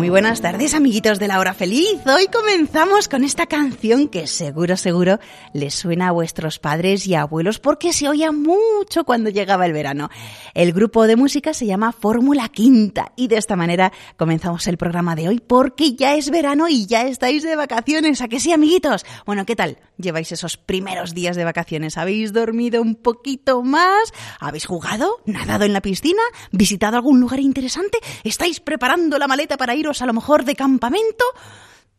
[0.00, 1.98] Muy buenas tardes, amiguitos de la hora feliz.
[2.06, 5.18] Hoy comenzamos con esta canción que seguro, seguro
[5.52, 10.08] les suena a vuestros padres y abuelos porque se oía mucho cuando llegaba el verano.
[10.54, 15.14] El grupo de música se llama Fórmula Quinta y de esta manera comenzamos el programa
[15.16, 18.22] de hoy porque ya es verano y ya estáis de vacaciones.
[18.22, 19.04] ¿A que sí, amiguitos?
[19.26, 19.76] Bueno, ¿qué tal?
[19.98, 21.98] ¿Lleváis esos primeros días de vacaciones?
[21.98, 24.14] ¿Habéis dormido un poquito más?
[24.38, 25.18] ¿Habéis jugado?
[25.26, 26.22] ¿Nadado en la piscina?
[26.52, 27.98] ¿Visitado algún lugar interesante?
[28.24, 31.24] ¿Estáis preparando la maleta para iros a lo mejor de campamento?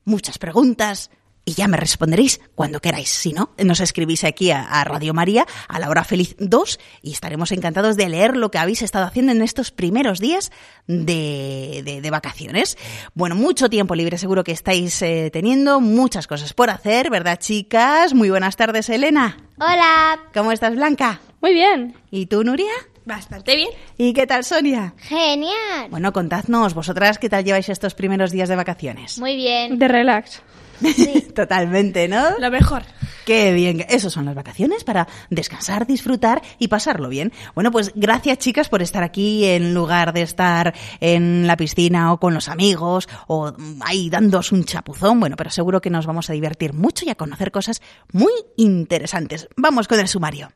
[0.06, 1.10] Muchas preguntas.
[1.44, 3.10] Y ya me responderéis cuando queráis.
[3.10, 7.14] Si no, nos escribís aquí a, a Radio María, a la hora feliz 2, y
[7.14, 10.52] estaremos encantados de leer lo que habéis estado haciendo en estos primeros días
[10.86, 12.78] de, de- de vacaciones.
[13.16, 18.14] Bueno, mucho tiempo libre seguro que estáis eh, teniendo, muchas cosas por hacer, ¿verdad, chicas?
[18.14, 19.38] Muy buenas tardes, Elena.
[19.58, 20.20] Hola.
[20.36, 21.22] ¿Cómo estás, Blanca?
[21.42, 21.96] Muy bien.
[22.12, 22.72] ¿Y tú, Nuria?
[23.06, 23.70] Bastante bien.
[23.98, 24.94] ¿Y qué tal, Sonia?
[24.98, 25.90] Genial.
[25.90, 29.18] Bueno, contadnos, vosotras, ¿qué tal lleváis estos primeros días de vacaciones?
[29.18, 29.80] Muy bien.
[29.80, 30.42] De relax.
[31.36, 32.38] Totalmente, ¿no?
[32.40, 32.84] Lo mejor.
[33.26, 37.32] Qué bien, esos son las vacaciones para descansar, disfrutar y pasarlo bien.
[37.54, 42.20] Bueno, pues gracias chicas por estar aquí en lugar de estar en la piscina o
[42.20, 45.20] con los amigos o mm, ahí dándos un chapuzón.
[45.20, 47.82] Bueno, pero seguro que nos vamos a divertir mucho y a conocer cosas
[48.12, 49.48] muy interesantes.
[49.56, 50.50] Vamos con el sumario.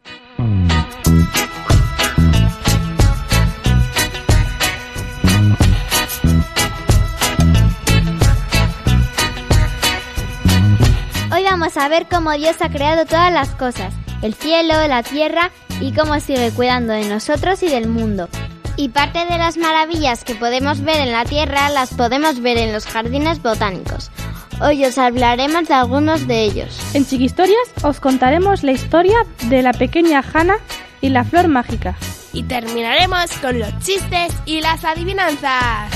[11.66, 15.50] Vamos a ver cómo Dios ha creado todas las cosas, el cielo, la tierra
[15.81, 18.30] y cómo sigue cuidando de nosotros y del mundo.
[18.78, 22.72] Y parte de las maravillas que podemos ver en la tierra las podemos ver en
[22.72, 24.12] los jardines botánicos.
[24.62, 26.80] Hoy os hablaremos de algunos de ellos.
[26.94, 30.59] En Chiquistorias os contaremos la historia de la pequeña Hannah
[31.02, 31.96] y la flor mágica.
[32.32, 35.92] Y terminaremos con los chistes y las adivinanzas.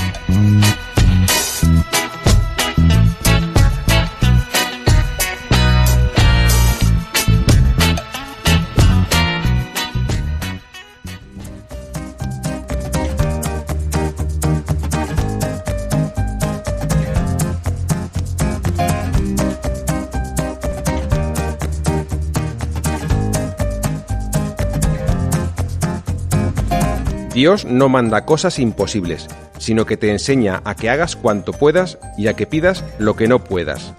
[27.40, 32.26] Dios no manda cosas imposibles, sino que te enseña a que hagas cuanto puedas y
[32.26, 33.94] a que pidas lo que no puedas.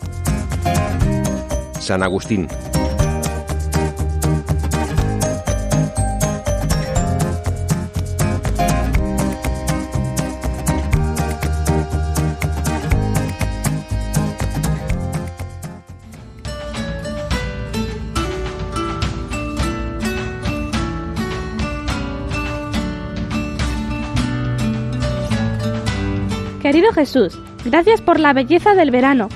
[1.79, 2.47] San Agustín.
[26.81, 29.29] Querido Jesús, gracias por la belleza del verano.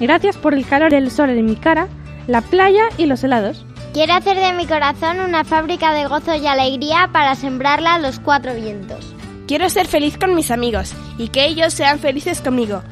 [0.00, 1.86] Gracias por el calor del sol en mi cara,
[2.26, 3.64] la playa y los helados.
[3.94, 8.18] Quiero hacer de mi corazón una fábrica de gozo y alegría para sembrarla a los
[8.18, 9.14] cuatro vientos.
[9.46, 12.82] Quiero ser feliz con mis amigos y que ellos sean felices conmigo,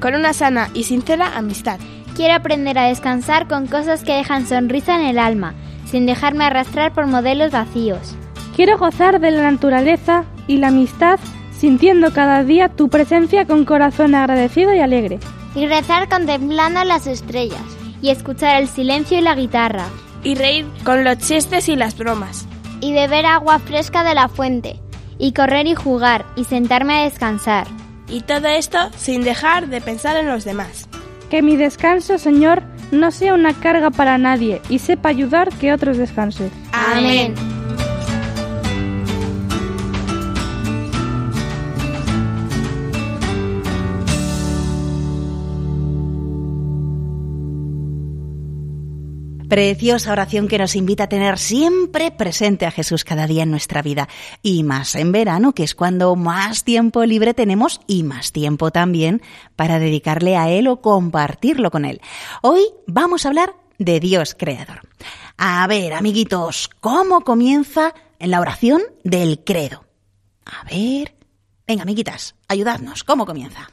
[0.00, 1.80] con una sana y sincera amistad.
[2.14, 5.54] Quiero aprender a descansar con cosas que dejan sonrisa en el alma,
[5.84, 8.14] sin dejarme arrastrar por modelos vacíos.
[8.54, 11.18] Quiero gozar de la naturaleza y la amistad,
[11.58, 15.18] sintiendo cada día tu presencia con corazón agradecido y alegre.
[15.54, 17.60] Y rezar contemplando las estrellas,
[18.00, 19.86] y escuchar el silencio y la guitarra,
[20.22, 22.46] Y reír con los chistes y las bromas.
[22.80, 24.80] y beber agua fresca de la fuente,
[25.18, 27.66] y correr y jugar, y sentarme a descansar.
[28.08, 30.88] Y todo esto sin dejar de pensar en los demás.
[31.28, 32.62] Que mi descanso, Señor,
[32.92, 36.50] no sea una carga para nadie y sepa ayudar que otros descansen.
[36.72, 37.34] Amén.
[49.48, 53.80] Preciosa oración que nos invita a tener siempre presente a Jesús cada día en nuestra
[53.80, 54.06] vida.
[54.42, 59.22] Y más en verano, que es cuando más tiempo libre tenemos y más tiempo también
[59.56, 62.02] para dedicarle a Él o compartirlo con Él.
[62.42, 64.82] Hoy vamos a hablar de Dios creador.
[65.38, 69.84] A ver, amiguitos, ¿cómo comienza en la oración del credo?
[70.44, 71.14] A ver.
[71.66, 73.02] Venga, amiguitas, ayudadnos.
[73.02, 73.70] ¿Cómo comienza?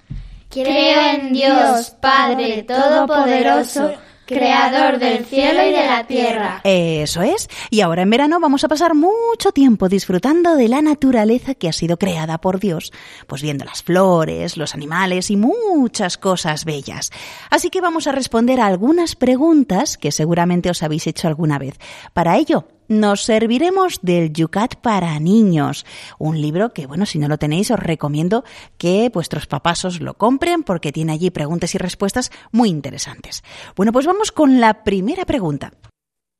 [0.49, 3.93] Creo en Dios, Padre Todopoderoso,
[4.25, 6.61] Creador del cielo y de la tierra.
[6.63, 7.47] Eso es.
[7.69, 11.73] Y ahora en verano vamos a pasar mucho tiempo disfrutando de la naturaleza que ha
[11.73, 12.91] sido creada por Dios,
[13.27, 17.11] pues viendo las flores, los animales y muchas cosas bellas.
[17.49, 21.77] Así que vamos a responder a algunas preguntas que seguramente os habéis hecho alguna vez.
[22.13, 25.85] Para ello, nos serviremos del Yucat para niños,
[26.19, 28.43] un libro que, bueno, si no lo tenéis, os recomiendo
[28.77, 33.43] que vuestros papás os lo compren porque tiene allí preguntas y respuestas muy interesantes.
[33.75, 35.71] Bueno, pues vamos con la primera pregunta.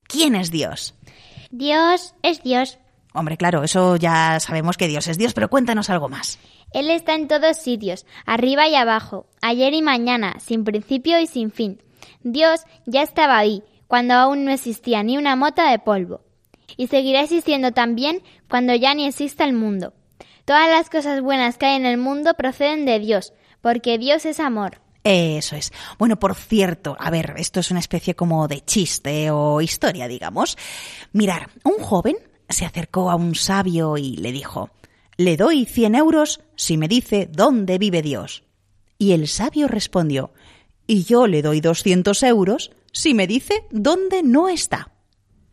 [0.08, 0.96] ¿Quién es Dios?
[1.52, 2.80] Dios es Dios.
[3.14, 6.38] Hombre, claro, eso ya sabemos que Dios es Dios, pero cuéntanos algo más.
[6.74, 11.50] Él está en todos sitios, arriba y abajo, ayer y mañana, sin principio y sin
[11.50, 11.82] fin.
[12.24, 16.25] Dios ya estaba ahí, cuando aún no existía ni una mota de polvo.
[16.78, 19.94] Y seguirá existiendo también cuando ya ni exista el mundo.
[20.46, 24.40] Todas las cosas buenas que hay en el mundo proceden de Dios, porque Dios es
[24.40, 24.82] amor.
[25.04, 25.72] Eso es.
[26.00, 30.58] Bueno, por cierto, a ver, esto es una especie como de chiste o historia, digamos.
[31.14, 32.18] Mirar, un joven
[32.50, 34.72] se acercó a un sabio y le dijo,
[35.18, 38.44] le doy 100 euros si me dice dónde vive Dios.
[38.98, 40.32] Y el sabio respondió,
[40.88, 44.92] y yo le doy 200 euros si me dice dónde no está.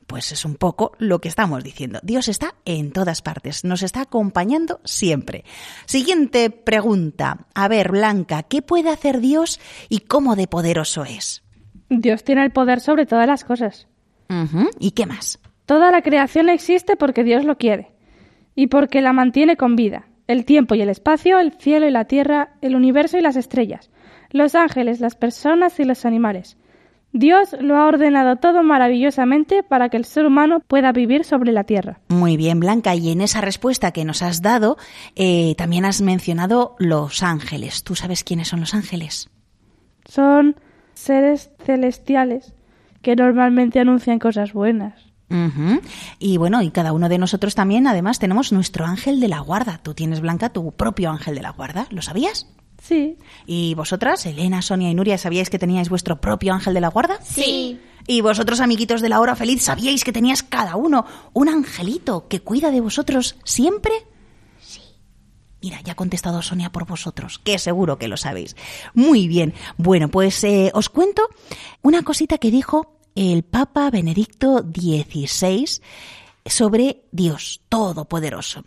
[0.07, 2.01] Pues es un poco lo que estamos diciendo.
[2.03, 5.45] Dios está en todas partes, nos está acompañando siempre.
[5.87, 7.47] Siguiente pregunta.
[7.55, 11.43] A ver, Blanca, ¿qué puede hacer Dios y cómo de poderoso es?
[11.89, 13.87] Dios tiene el poder sobre todas las cosas.
[14.79, 15.39] ¿Y qué más?
[15.67, 17.93] Toda la creación existe porque Dios lo quiere
[18.55, 20.07] y porque la mantiene con vida.
[20.27, 23.91] El tiempo y el espacio, el cielo y la tierra, el universo y las estrellas,
[24.31, 26.57] los ángeles, las personas y los animales.
[27.13, 31.65] Dios lo ha ordenado todo maravillosamente para que el ser humano pueda vivir sobre la
[31.65, 32.01] tierra.
[32.09, 32.95] Muy bien, Blanca.
[32.95, 34.79] Y en esa respuesta que nos has dado,
[35.15, 37.85] eh, también has mencionado los ángeles.
[37.85, 39.29] ¿Tú sabes quiénes son los ángeles?
[40.07, 40.57] Son
[40.95, 42.55] seres celestiales
[43.03, 45.13] que normalmente anuncian cosas buenas.
[46.19, 49.81] Y bueno, y cada uno de nosotros también, además, tenemos nuestro ángel de la guarda.
[49.83, 51.87] Tú tienes, Blanca, tu propio ángel de la guarda.
[51.91, 52.53] ¿Lo sabías?
[52.83, 56.89] Sí, ¿Y vosotras, Elena, Sonia y Nuria, sabíais que teníais vuestro propio ángel de la
[56.89, 57.21] guarda?
[57.23, 57.81] Sí.
[58.09, 62.41] ¿Y vosotros, amiguitos de la hora feliz, sabíais que teníais cada uno un angelito que
[62.41, 63.93] cuida de vosotros siempre?
[64.61, 64.81] Sí.
[65.63, 68.57] Mira, ya ha contestado Sonia por vosotros, que seguro que lo sabéis.
[68.95, 69.55] Muy bien.
[69.77, 71.29] Bueno, pues eh, os cuento
[71.83, 75.81] una cosita que dijo el Papa Benedicto XVI
[76.45, 78.65] sobre Dios Todopoderoso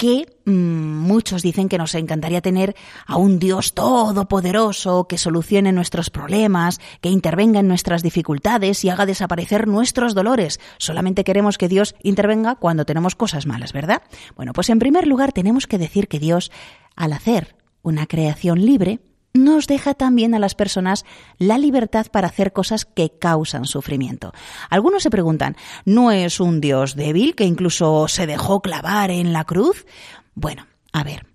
[0.00, 2.74] que mm, muchos dicen que nos encantaría tener
[3.06, 9.04] a un Dios todopoderoso que solucione nuestros problemas, que intervenga en nuestras dificultades y haga
[9.04, 10.58] desaparecer nuestros dolores.
[10.78, 14.00] Solamente queremos que Dios intervenga cuando tenemos cosas malas, ¿verdad?
[14.36, 16.50] Bueno, pues en primer lugar tenemos que decir que Dios,
[16.96, 19.00] al hacer una creación libre,
[19.32, 21.04] nos deja también a las personas
[21.38, 24.32] la libertad para hacer cosas que causan sufrimiento.
[24.68, 29.44] Algunos se preguntan, ¿no es un Dios débil que incluso se dejó clavar en la
[29.44, 29.86] cruz?
[30.34, 31.26] Bueno, a ver.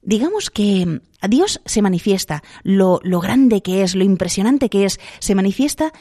[0.00, 5.36] Digamos que Dios se manifiesta, lo, lo grande que es, lo impresionante que es, se
[5.36, 5.92] manifiesta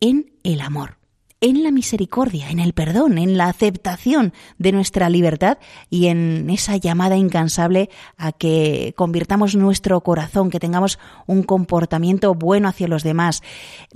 [0.00, 0.97] en el amor
[1.40, 6.76] en la misericordia, en el perdón, en la aceptación de nuestra libertad y en esa
[6.76, 13.42] llamada incansable a que convirtamos nuestro corazón, que tengamos un comportamiento bueno hacia los demás.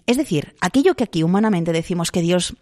[0.06, 2.54] Es decir, aquello que aquí humanamente decimos que Dios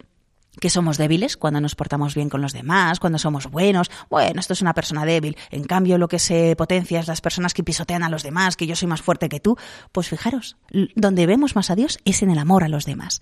[0.59, 3.89] que somos débiles cuando nos portamos bien con los demás, cuando somos buenos.
[4.09, 5.37] Bueno, esto es una persona débil.
[5.49, 8.67] En cambio, lo que se potencia es las personas que pisotean a los demás, que
[8.67, 9.57] yo soy más fuerte que tú.
[9.93, 10.57] Pues fijaros,
[10.95, 13.21] donde vemos más a Dios es en el amor a los demás.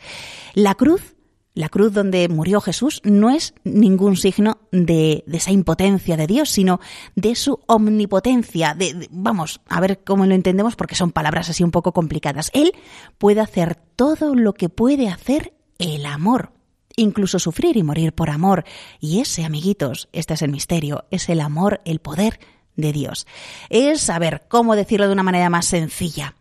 [0.55, 1.15] La cruz
[1.55, 6.79] la cruz donde murió Jesús no es ningún signo de, esa impotencia de Dios, sino
[7.15, 8.75] de su omnipotencia.
[8.75, 12.51] De, vamos, a ver cómo lo entendemos porque son palabras así un poco complicadas.
[12.53, 12.73] Él
[13.17, 16.51] puede hacer todo lo que puede hacer el amor,
[16.95, 18.63] incluso sufrir y morir por amor.
[18.99, 22.39] Y ese, amiguitos, este es el misterio, es el amor, el poder
[22.75, 23.27] de Dios.
[23.69, 26.35] Es, a ver, cómo decirlo de una manera más sencilla.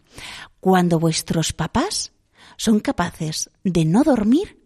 [0.60, 2.12] Cuando vuestros papás
[2.56, 4.57] son capaces de no dormir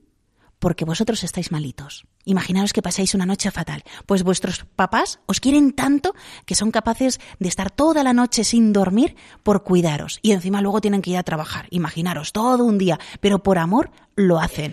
[0.63, 2.07] porque vosotros estáis malitos.
[2.25, 3.83] Imaginaos que pasáis una noche fatal.
[4.07, 6.15] Pues vuestros papás os quieren tanto
[6.47, 10.21] que son capaces de estar toda la noche sin dormir por cuidaros.
[10.23, 11.67] Y encima luego tienen que ir a trabajar.
[11.71, 13.01] Imaginaros, todo un día.
[13.21, 14.73] Pero por amor lo hacen.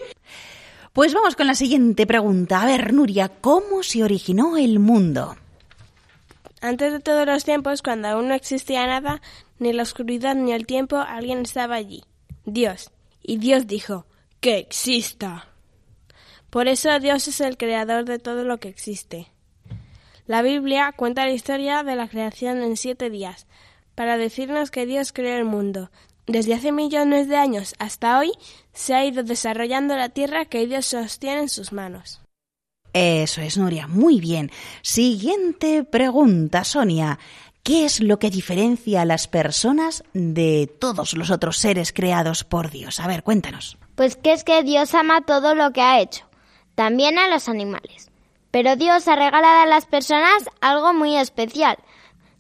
[0.94, 2.62] Pues vamos con la siguiente pregunta.
[2.62, 5.38] A ver, Nuria, ¿cómo se originó el mundo?
[6.62, 9.24] Antes de todos los tiempos, cuando aún no existía nada,
[9.58, 12.04] ni la oscuridad ni el tiempo, alguien estaba allí.
[12.46, 12.92] Dios.
[13.24, 14.06] Y Dios dijo,
[14.40, 15.49] que exista.
[16.50, 19.32] Por eso Dios es el creador de todo lo que existe.
[20.26, 23.48] La Biblia cuenta la historia de la creación en siete días,
[23.96, 25.92] para decirnos que Dios creó el mundo.
[26.28, 28.32] Desde hace millones de años hasta hoy
[28.72, 32.22] se ha ido desarrollando la tierra que Dios sostiene en sus manos.
[32.94, 33.88] Eso es, Nuria.
[33.88, 34.52] Muy bien.
[34.82, 37.20] Siguiente pregunta, Sonia.
[37.64, 42.72] ¿Qué es lo que diferencia a las personas de todos los otros seres creados por
[42.72, 43.00] Dios?
[43.00, 43.78] A ver, cuéntanos.
[43.96, 46.29] Pues que es que Dios ama todo lo que ha hecho,
[46.80, 48.10] también a los animales.
[48.52, 51.78] Pero Dios ha regalado a las personas algo muy especial.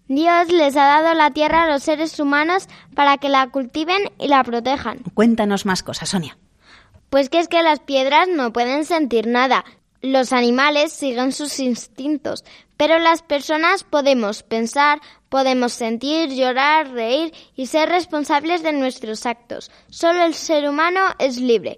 [0.07, 4.29] Dios les ha dado la tierra a los seres humanos para que la cultiven y
[4.29, 4.99] la protejan.
[5.13, 6.37] Cuéntanos más cosas, Sonia.
[7.09, 9.65] Pues que es que las piedras no pueden sentir nada.
[10.01, 12.45] Los animales siguen sus instintos,
[12.77, 19.69] pero las personas podemos pensar, podemos sentir, llorar, reír y ser responsables de nuestros actos.
[19.89, 21.77] Solo el ser humano es libre.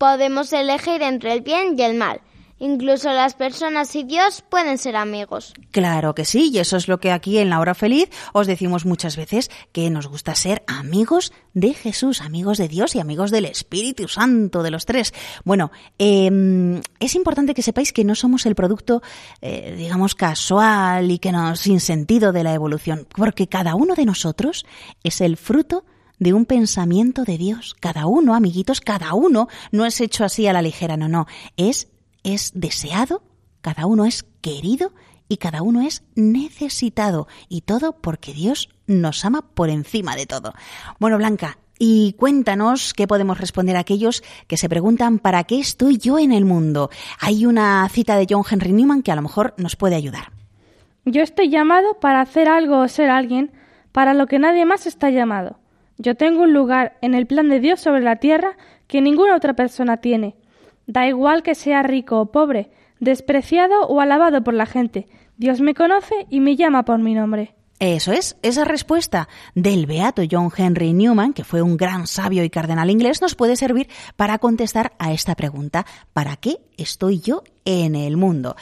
[0.00, 2.22] Podemos elegir entre el bien y el mal.
[2.58, 5.52] Incluso las personas y Dios pueden ser amigos.
[5.72, 8.86] Claro que sí, y eso es lo que aquí en La Hora Feliz os decimos
[8.86, 13.44] muchas veces, que nos gusta ser amigos de Jesús, amigos de Dios y amigos del
[13.44, 15.12] Espíritu Santo, de los tres.
[15.44, 19.02] Bueno, eh, es importante que sepáis que no somos el producto,
[19.42, 24.06] eh, digamos, casual y que no sin sentido de la evolución, porque cada uno de
[24.06, 24.64] nosotros
[25.04, 27.74] es el fruto de un pensamiento de Dios.
[27.80, 31.88] Cada uno, amiguitos, cada uno no es hecho así a la ligera, no, no, es
[32.22, 33.22] es deseado,
[33.60, 34.92] cada uno es querido
[35.28, 37.28] y cada uno es necesitado.
[37.48, 40.52] Y todo porque Dios nos ama por encima de todo.
[40.98, 45.96] Bueno, Blanca, y cuéntanos qué podemos responder a aquellos que se preguntan ¿para qué estoy
[45.96, 46.90] yo en el mundo?
[47.20, 50.32] Hay una cita de John Henry Newman que a lo mejor nos puede ayudar.
[51.06, 53.52] Yo estoy llamado para hacer algo o ser alguien
[53.92, 55.58] para lo que nadie más está llamado.
[56.02, 59.52] Yo tengo un lugar en el plan de Dios sobre la tierra que ninguna otra
[59.52, 60.34] persona tiene.
[60.86, 65.08] Da igual que sea rico o pobre, despreciado o alabado por la gente.
[65.36, 67.54] Dios me conoce y me llama por mi nombre.
[67.80, 72.50] Eso es, esa respuesta del beato John Henry Newman, que fue un gran sabio y
[72.50, 77.94] cardenal inglés, nos puede servir para contestar a esta pregunta, ¿para qué estoy yo en
[77.94, 78.56] el mundo?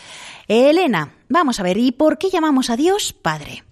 [0.48, 3.62] Elena, vamos a ver, ¿y por qué llamamos a Dios Padre?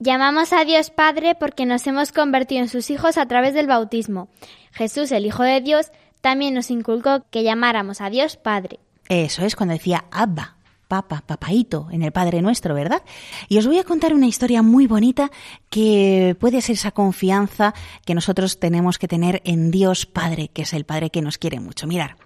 [0.00, 4.28] Llamamos a Dios Padre porque nos hemos convertido en sus hijos a través del bautismo.
[4.70, 5.90] Jesús, el Hijo de Dios,
[6.20, 8.78] también nos inculcó que llamáramos a Dios Padre.
[9.08, 13.02] Eso es cuando decía Abba, Papa, Papaito, en el Padre Nuestro, ¿verdad?
[13.48, 15.32] Y os voy a contar una historia muy bonita
[15.68, 17.74] que puede ser esa confianza
[18.04, 21.58] que nosotros tenemos que tener en Dios Padre, que es el Padre que nos quiere
[21.58, 21.88] mucho.
[21.88, 22.16] Mirar,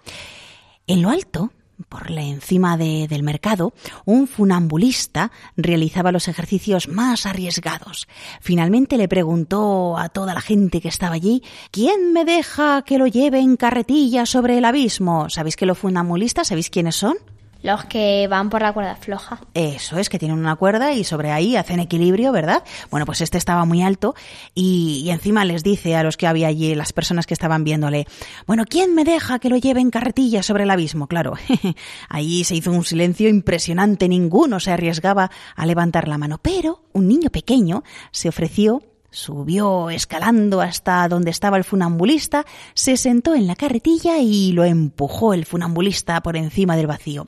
[0.85, 1.51] en lo alto,
[1.89, 3.73] por la encima de- del mercado,
[4.05, 8.07] un funambulista realizaba los ejercicios más arriesgados.
[8.41, 13.07] Finalmente le preguntó a toda la gente que estaba allí, ¿quién me deja que lo
[13.07, 15.29] lleve en carretilla sobre el abismo?
[15.29, 17.15] ¿Sabéis que los funambulistas, sabéis quiénes son?
[17.63, 19.39] Los que van por la cuerda floja.
[19.53, 22.61] Eso es, que tienen una cuerda y sobre ahí hacen equilibrio, ¿verdad?
[22.91, 24.15] Bueno, pues este estaba muy alto
[24.53, 28.05] y, encima les dice a los que había allí, las personas que estaban viéndole,
[28.45, 31.07] bueno, ¿quién me deja que lo lleve en carretilla sobre el abismo?
[31.07, 31.35] Claro,
[32.09, 37.07] allí se hizo un silencio impresionante, ninguno se arriesgaba a levantar la mano, pero un
[37.07, 38.81] niño pequeño se ofreció
[39.13, 45.35] Subió escalando hasta donde estaba el funambulista, se sentó en la carretilla y lo empujó
[45.35, 47.27] el funambulista por encima del vacío.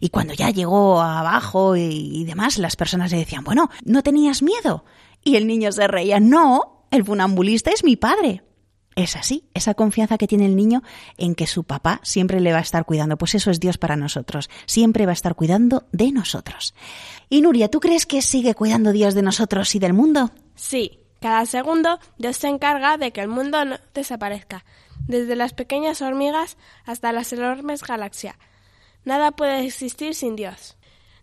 [0.00, 4.86] Y cuando ya llegó abajo y, demás, las personas le decían, bueno, ¿no tenías miedo?
[5.22, 8.42] Y el niño se reía, no, el funambulista es mi padre.
[8.96, 10.82] Es así, esa confianza que tiene el niño
[11.18, 13.18] en que su papá siempre le va a estar cuidando.
[13.18, 16.74] Pues eso es Dios para nosotros, siempre va a estar cuidando de nosotros.
[17.28, 20.30] Y Nuria, ¿tú crees que sigue cuidando Dios de nosotros y del mundo?
[20.54, 24.64] Sí, cada segundo Dios se encarga de que el mundo no desaparezca,
[25.06, 28.36] desde las pequeñas hormigas hasta las enormes galaxias.
[29.04, 30.76] Nada puede existir sin Dios.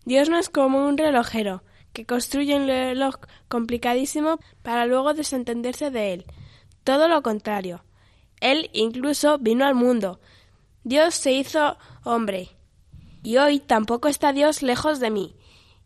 [0.05, 3.15] Dios no es como un relojero que construye un reloj
[3.47, 6.25] complicadísimo para luego desentenderse de él.
[6.83, 7.83] Todo lo contrario.
[8.41, 10.19] Él incluso vino al mundo.
[10.83, 12.49] Dios se hizo hombre.
[13.23, 15.35] Y hoy tampoco está Dios lejos de mí.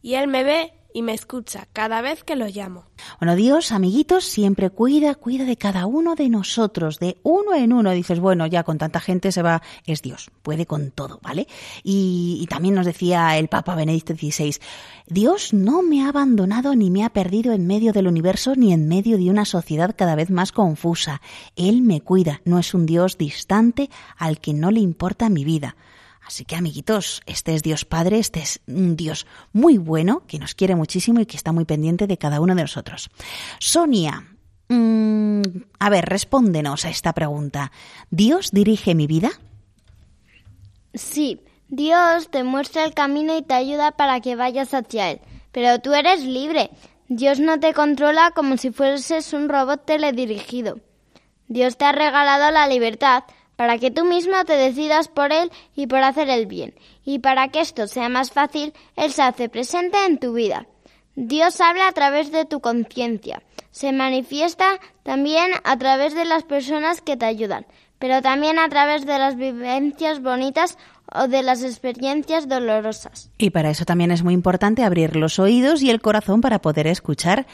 [0.01, 2.85] Y Él me ve y me escucha cada vez que lo llamo.
[3.19, 7.91] Bueno, Dios, amiguitos, siempre cuida, cuida de cada uno de nosotros, de uno en uno.
[7.91, 11.47] Dices, bueno, ya con tanta gente se va, es Dios, puede con todo, ¿vale?
[11.83, 14.55] Y, y también nos decía el Papa Benedicto XVI,
[15.07, 18.87] Dios no me ha abandonado ni me ha perdido en medio del universo ni en
[18.87, 21.21] medio de una sociedad cada vez más confusa.
[21.55, 25.75] Él me cuida, no es un Dios distante al que no le importa mi vida.
[26.29, 30.53] Así que amiguitos, este es Dios Padre, este es un Dios muy bueno, que nos
[30.53, 33.09] quiere muchísimo y que está muy pendiente de cada uno de nosotros.
[33.57, 34.27] Sonia,
[34.67, 35.41] mm,
[35.79, 37.71] a ver, respóndenos a esta pregunta.
[38.11, 39.31] ¿Dios dirige mi vida?
[40.93, 45.21] Sí, Dios te muestra el camino y te ayuda para que vayas hacia él,
[45.51, 46.69] pero tú eres libre.
[47.07, 50.79] Dios no te controla como si fueses un robot teledirigido.
[51.47, 53.23] Dios te ha regalado la libertad
[53.59, 56.73] para que tú mismo te decidas por Él y por hacer el bien.
[57.03, 60.65] Y para que esto sea más fácil, Él se hace presente en tu vida.
[61.17, 63.43] Dios habla a través de tu conciencia.
[63.71, 67.65] Se manifiesta también a través de las personas que te ayudan,
[67.99, 70.77] pero también a través de las vivencias bonitas
[71.13, 73.29] o de las experiencias dolorosas.
[73.37, 76.87] Y para eso también es muy importante abrir los oídos y el corazón para poder
[76.87, 77.45] escuchar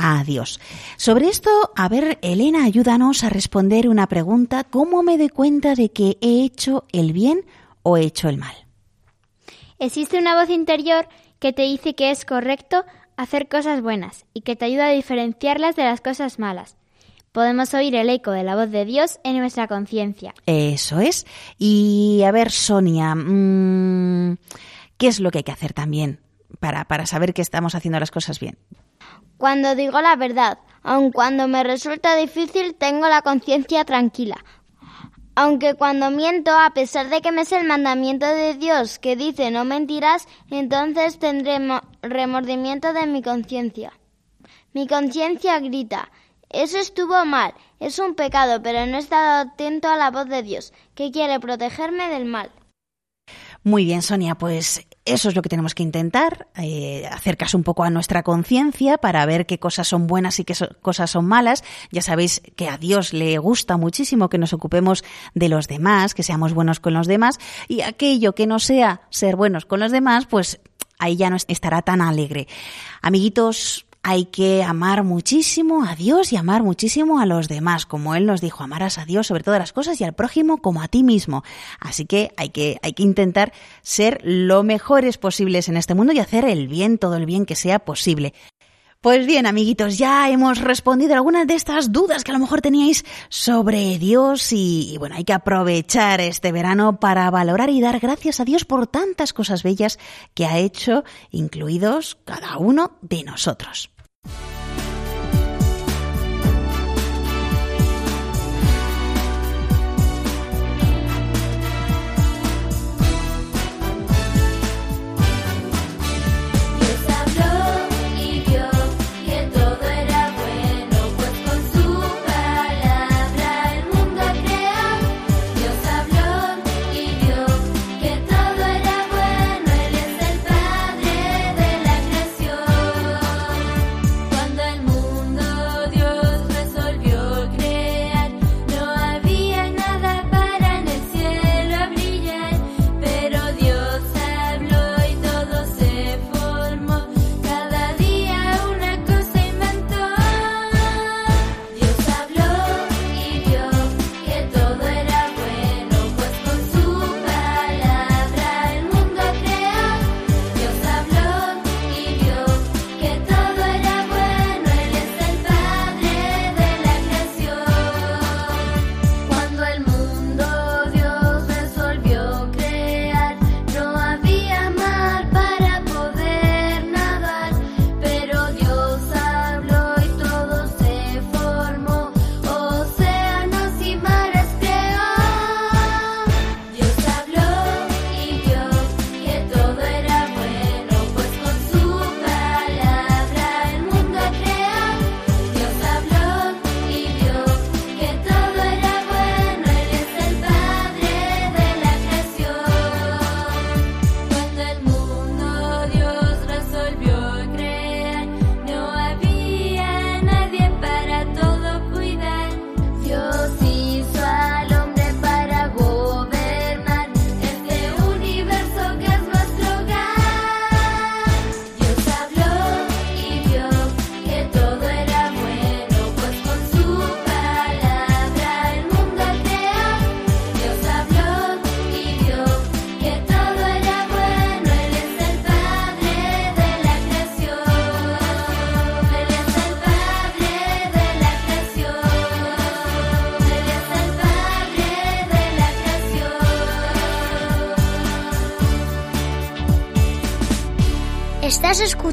[0.00, 0.60] a Dios.
[0.96, 4.64] Sobre esto, a ver, Elena, ayúdanos a responder una pregunta.
[4.64, 7.44] ¿Cómo me doy cuenta de que he hecho el bien
[7.82, 8.54] o he hecho el mal?
[9.78, 11.06] Existe una voz interior
[11.38, 12.84] que te dice que es correcto
[13.16, 16.76] hacer cosas buenas y que te ayuda a diferenciarlas de las cosas malas.
[17.32, 20.34] Podemos oír el eco de la voz de Dios en nuestra conciencia.
[20.46, 21.26] Eso es.
[21.58, 24.36] Y a ver, Sonia, mmm,
[24.96, 26.20] ¿qué es lo que hay que hacer también
[26.58, 28.58] para, para saber que estamos haciendo las cosas bien?
[29.40, 34.36] Cuando digo la verdad, aun cuando me resulta difícil, tengo la conciencia tranquila.
[35.34, 39.50] Aunque cuando miento, a pesar de que me es el mandamiento de Dios que dice
[39.50, 41.58] no mentirás, entonces tendré
[42.02, 43.94] remordimiento de mi conciencia.
[44.74, 46.10] Mi conciencia grita,
[46.50, 50.42] eso estuvo mal, es un pecado, pero no he estado atento a la voz de
[50.42, 52.50] Dios, que quiere protegerme del mal.
[53.62, 57.08] Muy bien, Sonia, pues eso es lo que tenemos que intentar, eh,
[57.54, 61.26] un poco a nuestra conciencia para ver qué cosas son buenas y qué cosas son
[61.26, 61.64] malas.
[61.90, 66.22] Ya sabéis que a Dios le gusta muchísimo que nos ocupemos de los demás, que
[66.22, 70.26] seamos buenos con los demás, y aquello que no sea ser buenos con los demás,
[70.26, 70.60] pues
[70.98, 72.46] ahí ya no estará tan alegre.
[73.02, 78.26] Amiguitos, hay que amar muchísimo a Dios y amar muchísimo a los demás, como Él
[78.26, 81.02] nos dijo, amarás a Dios sobre todas las cosas y al prójimo como a ti
[81.02, 81.44] mismo.
[81.78, 86.18] Así que hay que, hay que intentar ser lo mejores posibles en este mundo y
[86.18, 88.32] hacer el bien, todo el bien que sea posible.
[89.02, 93.06] Pues bien, amiguitos, ya hemos respondido algunas de estas dudas que a lo mejor teníais
[93.30, 98.40] sobre Dios y, y, bueno, hay que aprovechar este verano para valorar y dar gracias
[98.40, 99.98] a Dios por tantas cosas bellas
[100.34, 103.90] que ha hecho, incluidos cada uno de nosotros.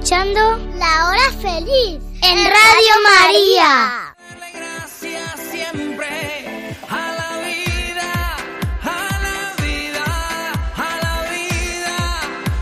[0.07, 0.39] Escuchando
[0.77, 4.15] La Hora Feliz en Radio María.
[4.53, 8.37] Gracias siempre a la vida,
[8.83, 8.85] a
[9.25, 10.07] la vida,
[10.77, 11.97] a la vida,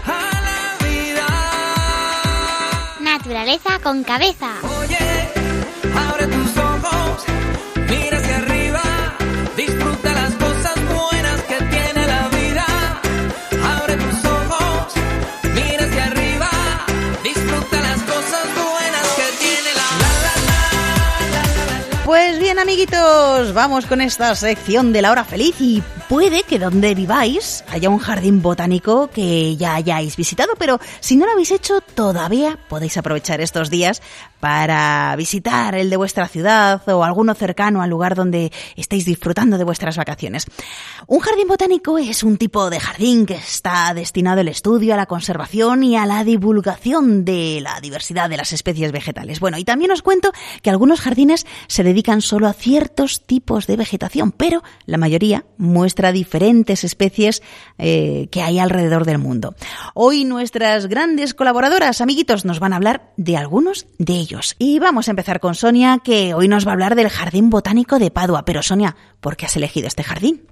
[0.07, 0.09] a
[0.41, 1.29] la vida.
[3.01, 4.49] Naturaleza con cabeza.
[4.79, 5.29] Oye,
[5.95, 6.64] abre tus ojos,
[22.55, 27.63] bien, amiguitos, vamos con esta sección de la hora feliz y puede que donde viváis
[27.69, 32.59] haya un jardín botánico que ya hayáis visitado, pero si no lo habéis hecho, todavía
[32.69, 34.01] podéis aprovechar estos días
[34.39, 39.63] para visitar el de vuestra ciudad o alguno cercano al lugar donde estéis disfrutando de
[39.63, 40.45] vuestras vacaciones.
[41.07, 45.07] Un jardín botánico es un tipo de jardín que está destinado al estudio, a la
[45.07, 49.39] conservación y a la divulgación de la diversidad de las especies vegetales.
[49.39, 53.77] Bueno, y también os cuento que algunos jardines se dedican solo a ciertos tipos de
[53.77, 57.41] vegetación, pero la mayoría muestra diferentes especies
[57.77, 59.55] eh, que hay alrededor del mundo.
[59.93, 64.55] Hoy nuestras grandes colaboradoras, amiguitos, nos van a hablar de algunos de ellos.
[64.59, 67.99] Y vamos a empezar con Sonia, que hoy nos va a hablar del Jardín Botánico
[67.99, 68.45] de Padua.
[68.45, 70.47] Pero Sonia, ¿por qué has elegido este jardín?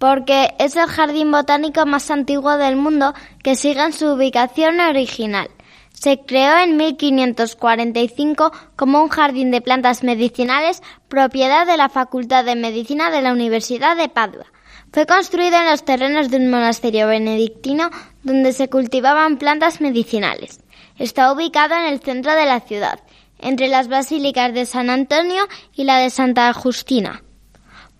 [0.00, 3.12] porque es el jardín botánico más antiguo del mundo
[3.44, 5.50] que sigue en su ubicación original.
[5.92, 12.56] Se creó en 1545 como un jardín de plantas medicinales propiedad de la Facultad de
[12.56, 14.46] Medicina de la Universidad de Padua.
[14.92, 17.90] Fue construido en los terrenos de un monasterio benedictino
[18.22, 20.60] donde se cultivaban plantas medicinales.
[20.98, 23.00] Está ubicado en el centro de la ciudad,
[23.38, 27.22] entre las basílicas de San Antonio y la de Santa Justina.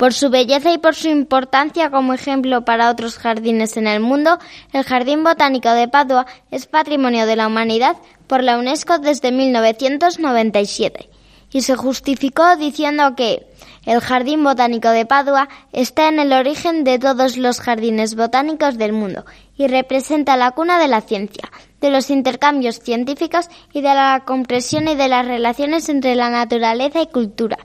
[0.00, 4.38] Por su belleza y por su importancia como ejemplo para otros jardines en el mundo,
[4.72, 11.10] el Jardín Botánico de Padua es Patrimonio de la Humanidad por la UNESCO desde 1997
[11.52, 13.46] y se justificó diciendo que
[13.84, 18.94] el Jardín Botánico de Padua está en el origen de todos los jardines botánicos del
[18.94, 19.26] mundo
[19.58, 24.88] y representa la cuna de la ciencia, de los intercambios científicos y de la comprensión
[24.88, 27.58] y de las relaciones entre la naturaleza y cultura.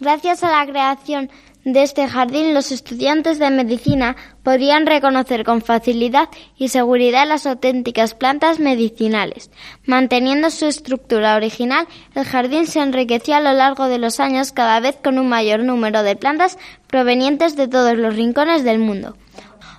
[0.00, 1.30] Gracias a la creación
[1.64, 8.14] de este jardín, los estudiantes de medicina podrían reconocer con facilidad y seguridad las auténticas
[8.14, 9.50] plantas medicinales.
[9.84, 14.80] Manteniendo su estructura original, el jardín se enriqueció a lo largo de los años cada
[14.80, 19.16] vez con un mayor número de plantas provenientes de todos los rincones del mundo.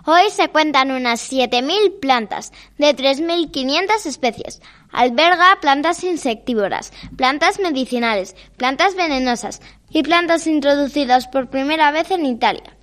[0.06, 4.62] Hoy se cuentan unas 7.000 plantas de 3.500 especies.
[4.92, 9.62] Alberga plantas insectívoras, plantas medicinales, plantas venenosas
[9.94, 12.76] y plantas introducidas por primera vez en Italia.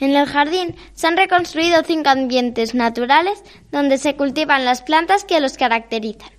[0.00, 5.40] En el jardín se han reconstruido cinco ambientes naturales donde se cultivan las plantas que
[5.40, 6.30] los caracterizan.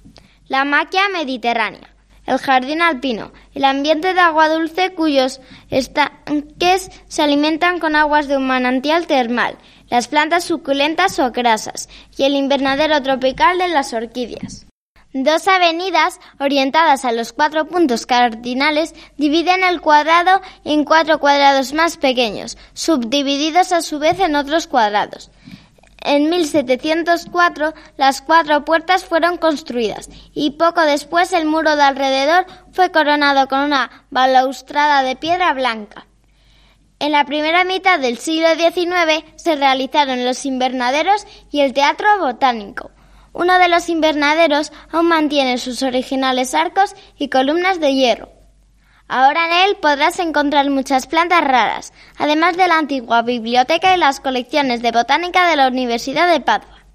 [0.47, 7.79] La maquia mediterránea, el jardín alpino, el ambiente de agua dulce cuyos estanques se alimentan
[7.79, 9.57] con aguas de un manantial termal,
[9.89, 14.64] las plantas suculentas o grasas y el invernadero tropical de las orquídeas.
[15.17, 21.95] Dos avenidas orientadas a los cuatro puntos cardinales dividen el cuadrado en cuatro cuadrados más
[21.95, 25.31] pequeños, subdivididos a su vez en otros cuadrados.
[26.01, 32.91] En 1704 las cuatro puertas fueron construidas y poco después el muro de alrededor fue
[32.91, 36.07] coronado con una balaustrada de piedra blanca.
[36.99, 42.91] En la primera mitad del siglo XIX se realizaron los invernaderos y el teatro botánico.
[43.35, 48.29] Uno de los invernaderos aún mantiene sus originales arcos y columnas de hierro.
[49.09, 54.21] Ahora en él podrás encontrar muchas plantas raras, además de la antigua biblioteca y las
[54.21, 56.85] colecciones de botánica de la Universidad de Padua.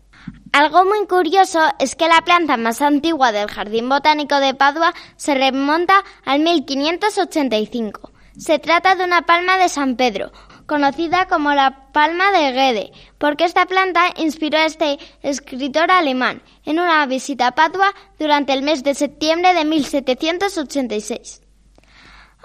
[0.53, 5.35] Algo muy curioso es que la planta más antigua del Jardín Botánico de Padua se
[5.35, 8.13] remonta al 1585.
[8.39, 10.33] Se trata de una palma de San Pedro,
[10.71, 16.79] conocida como la palma de Guede, porque esta planta inspiró a este escritor alemán en
[16.79, 21.41] una visita a Padua durante el mes de septiembre de 1786.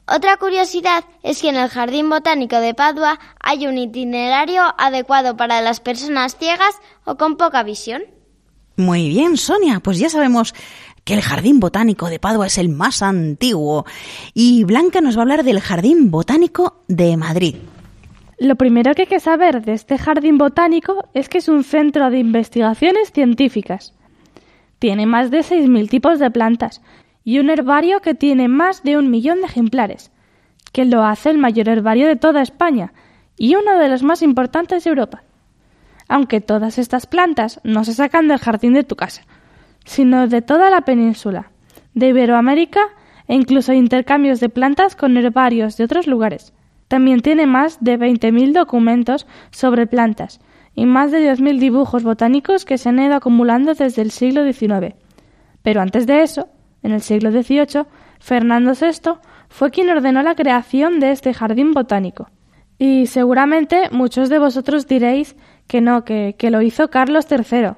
[0.08, 5.62] Otra curiosidad es que en el Jardín Botánico de Padua hay un itinerario adecuado para
[5.62, 8.02] las personas ciegas o con poca visión.
[8.76, 10.56] Muy bien, Sonia, pues ya sabemos
[11.04, 13.86] que el Jardín Botánico de Padua es el más antiguo.
[14.34, 17.58] Y Blanca nos va a hablar del Jardín Botánico de Madrid.
[18.38, 22.10] Lo primero que hay que saber de este jardín botánico es que es un centro
[22.10, 23.94] de investigaciones científicas.
[24.78, 26.82] Tiene más de 6.000 tipos de plantas
[27.24, 30.12] y un herbario que tiene más de un millón de ejemplares,
[30.74, 32.92] que lo hace el mayor herbario de toda España
[33.38, 35.24] y uno de los más importantes de Europa.
[36.10, 39.22] Aunque todas estas plantas no se sacan del jardín de tu casa,
[39.86, 41.52] sino de toda la península,
[41.94, 42.82] de Iberoamérica
[43.28, 46.54] e incluso intercambios de plantas con herbarios de otros lugares.
[46.88, 50.40] También tiene más de 20.000 documentos sobre plantas
[50.76, 54.96] y más de 10.000 dibujos botánicos que se han ido acumulando desde el siglo XIX.
[55.64, 56.50] Pero antes de eso,
[56.84, 57.86] en el siglo XVIII,
[58.20, 59.20] Fernando VI
[59.50, 62.30] fue quien ordenó la creación de este jardín botánico.
[62.78, 65.36] Y seguramente muchos de vosotros diréis
[65.68, 67.72] que no, que, que lo hizo Carlos III.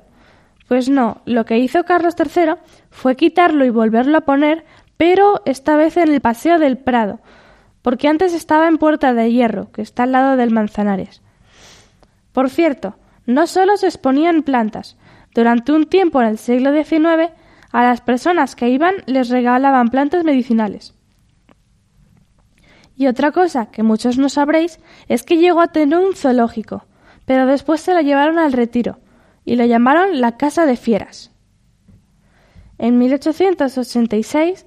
[0.67, 2.55] Pues no, lo que hizo Carlos III
[2.89, 4.65] fue quitarlo y volverlo a poner,
[4.97, 7.21] pero esta vez en el Paseo del Prado,
[7.87, 11.21] porque antes estaba en Puerta de Hierro, que está al lado del Manzanares.
[12.33, 14.97] Por cierto, no solo se exponían plantas.
[15.33, 17.31] Durante un tiempo en el siglo XIX,
[17.71, 20.95] a las personas que iban les regalaban plantas medicinales.
[22.97, 26.83] Y otra cosa que muchos no sabréis es que llegó a tener un zoológico,
[27.23, 28.99] pero después se lo llevaron al retiro
[29.45, 31.31] y lo llamaron la Casa de Fieras.
[32.79, 34.65] En 1886,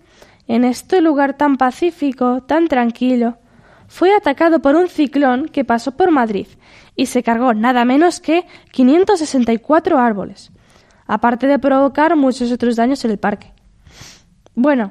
[0.50, 3.38] en este lugar tan pacífico, tan tranquilo,
[3.86, 6.48] fue atacado por un ciclón que pasó por Madrid
[6.96, 10.50] y se cargó nada menos que 564 árboles,
[11.06, 13.52] aparte de provocar muchos otros daños en el parque.
[14.56, 14.90] Bueno,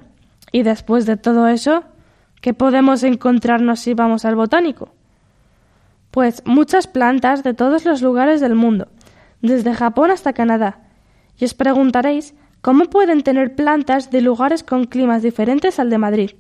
[0.54, 1.84] y después de todo eso,
[2.40, 4.94] ¿qué podemos encontrarnos si vamos al botánico?
[6.10, 8.88] Pues muchas plantas de todos los lugares del mundo,
[9.42, 10.80] desde Japón hasta Canadá.
[11.38, 16.32] Y os preguntaréis cómo pueden tener plantas de lugares con climas diferentes al de Madrid,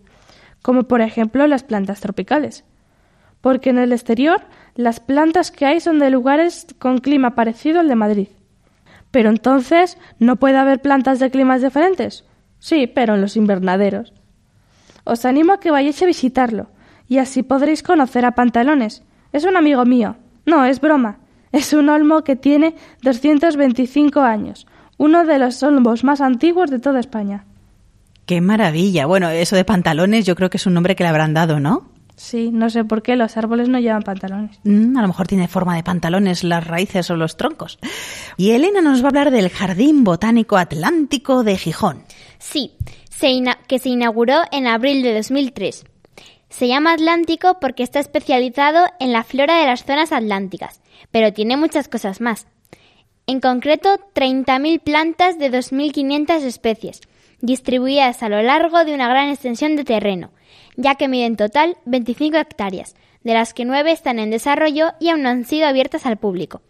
[0.61, 2.63] como por ejemplo las plantas tropicales.
[3.41, 4.41] Porque en el exterior
[4.75, 8.27] las plantas que hay son de lugares con clima parecido al de Madrid.
[9.11, 12.25] Pero entonces, ¿no puede haber plantas de climas diferentes?
[12.59, 14.13] Sí, pero en los invernaderos.
[15.03, 16.67] Os animo a que vayáis a visitarlo,
[17.07, 19.03] y así podréis conocer a Pantalones.
[19.31, 20.17] Es un amigo mío.
[20.45, 21.19] No, es broma.
[21.51, 24.67] Es un olmo que tiene 225 años,
[24.99, 27.45] uno de los olmos más antiguos de toda España.
[28.27, 29.07] ¡Qué maravilla!
[29.07, 31.89] Bueno, eso de pantalones yo creo que es un nombre que le habrán dado, ¿no?
[32.15, 34.59] Sí, no sé por qué los árboles no llevan pantalones.
[34.65, 37.79] Mm, a lo mejor tiene forma de pantalones las raíces o los troncos.
[38.35, 42.03] Y Elena nos va a hablar del Jardín Botánico Atlántico de Gijón.
[42.37, 42.73] Sí,
[43.09, 45.85] se que se inauguró en abril de 2003.
[46.49, 50.81] Se llama Atlántico porque está especializado en la flora de las zonas atlánticas,
[51.11, 52.47] pero tiene muchas cosas más.
[53.29, 57.01] En concreto, 30.000 plantas de 2.500 especies,
[57.41, 60.31] distribuidas a lo largo de una gran extensión de terreno,
[60.77, 65.09] ya que mide en total 25 hectáreas, de las que 9 están en desarrollo y
[65.09, 66.63] aún no han sido abiertas al público.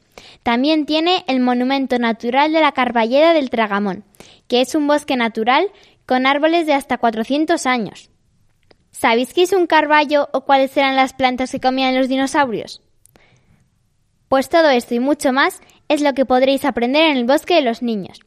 [0.44, 4.04] También tiene el Monumento Natural de la Carballeda del Tragamón,
[4.50, 5.72] que es un bosque natural
[6.06, 8.10] con árboles de hasta 400 años.
[8.92, 12.82] ¿Sabéis qué es un carballo o cuáles eran las plantas que comían los dinosaurios?
[14.28, 17.62] Pues todo esto y mucho más es lo que podréis aprender en el Bosque de
[17.62, 18.22] los Niños,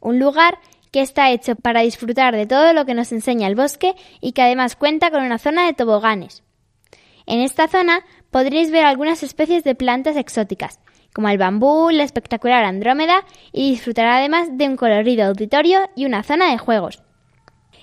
[0.00, 0.58] un lugar
[0.90, 4.42] que está hecho para disfrutar de todo lo que nos enseña el bosque y que
[4.42, 6.42] además cuenta con una zona de toboganes.
[7.26, 10.80] En esta zona podréis ver algunas especies de plantas exóticas,
[11.12, 16.22] como el bambú, la espectacular andrómeda, y disfrutar además de un colorido auditorio y una
[16.22, 17.02] zona de juegos.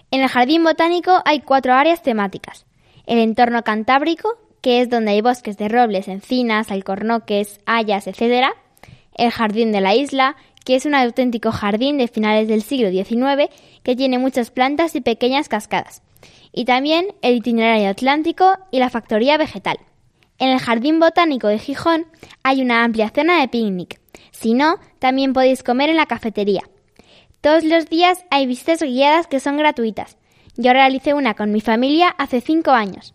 [0.10, 2.66] En el jardín botánico hay cuatro áreas temáticas.
[3.06, 8.48] El entorno cantábrico, que es donde hay bosques de robles, encinas, alcornoques, hayas, etc.
[9.16, 13.50] El jardín de la isla, que es un auténtico jardín de finales del siglo XIX
[13.84, 16.02] que tiene muchas plantas y pequeñas cascadas.
[16.52, 19.78] Y también el itinerario atlántico y la factoría vegetal.
[20.38, 22.08] En el Jardín Botánico de Gijón
[22.44, 24.02] hay una amplia zona de picnic.
[24.32, 26.64] Si no, también podéis comer en la cafetería.
[27.42, 30.18] Todos los días hay visitas guiadas que son gratuitas.
[30.58, 33.14] Yo realicé una con mi familia hace cinco años.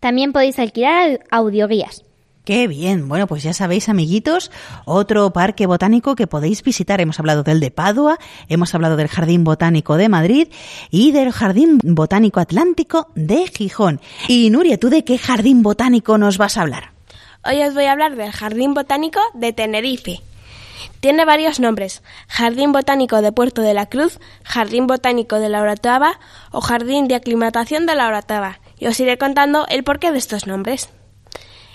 [0.00, 2.04] También podéis alquilar audioguías.
[2.48, 3.08] Qué bien.
[3.08, 4.50] Bueno, pues ya sabéis, amiguitos,
[4.86, 6.98] otro parque botánico que podéis visitar.
[6.98, 8.16] Hemos hablado del de Padua,
[8.48, 10.48] hemos hablado del Jardín Botánico de Madrid
[10.90, 14.00] y del Jardín Botánico Atlántico de Gijón.
[14.28, 16.92] Y Nuria, ¿tú de qué jardín botánico nos vas a hablar?
[17.44, 20.22] Hoy os voy a hablar del Jardín Botánico de Tenerife.
[21.00, 26.18] Tiene varios nombres, Jardín Botánico de Puerto de la Cruz, Jardín Botánico de la Orotava
[26.50, 30.46] o Jardín de Aclimatación de la Orotava, y os iré contando el porqué de estos
[30.46, 30.88] nombres.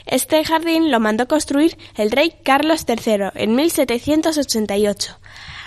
[0.05, 5.19] Este jardín lo mandó construir el rey Carlos III en 1788,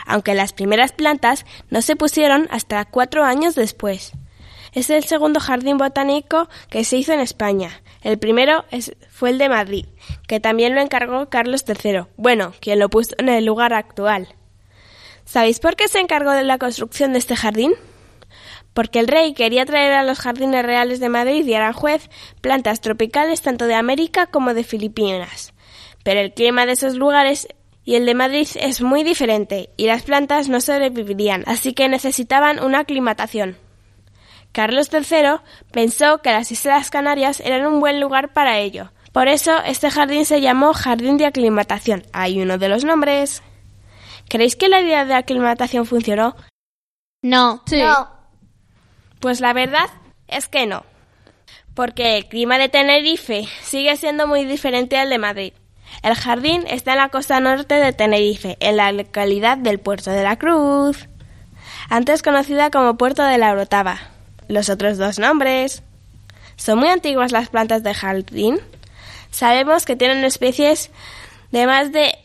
[0.07, 4.13] aunque las primeras plantas no se pusieron hasta cuatro años después.
[4.73, 7.83] Es el segundo jardín botánico que se hizo en España.
[8.03, 8.65] El primero
[9.11, 9.87] fue el de Madrid,
[10.29, 14.29] que también lo encargó Carlos III, bueno, quien lo puso en el lugar actual.
[15.25, 17.73] ¿Sabéis por qué se encargó de la construcción de este jardín?
[18.77, 22.11] Porque el rey quería traer a los jardines reales de Madrid y Aranjuez
[22.43, 25.55] plantas tropicales tanto de América como de Filipinas.
[26.05, 27.49] Pero el clima de esos lugares
[27.85, 32.63] y el de Madrid es muy diferente y las plantas no sobrevivirían, así que necesitaban
[32.63, 33.57] una aclimatación.
[34.53, 35.41] Carlos III
[35.73, 38.93] pensó que las Islas Canarias eran un buen lugar para ello.
[39.11, 42.03] Por eso este jardín se llamó Jardín de Aclimatación.
[42.13, 43.43] Hay uno de los nombres.
[44.29, 46.37] ¿Creéis que la idea de aclimatación funcionó?
[47.23, 47.63] No.
[47.73, 48.16] No.
[49.27, 49.91] Pues la verdad
[50.29, 50.85] es que no.
[51.75, 55.53] Porque el clima de Tenerife sigue siendo muy diferente al de Madrid.
[56.05, 60.23] El jardín está en la costa norte de Tenerife, en la localidad del Puerto de
[60.23, 61.09] la Cruz,
[61.91, 63.99] antes conocida como Puerto de la Orotava.
[64.47, 65.83] Los otros dos nombres.
[66.55, 68.61] ¿Son muy antiguas las plantas de jardín?
[69.33, 70.93] Sabemos que tienen especies
[71.51, 72.17] de más de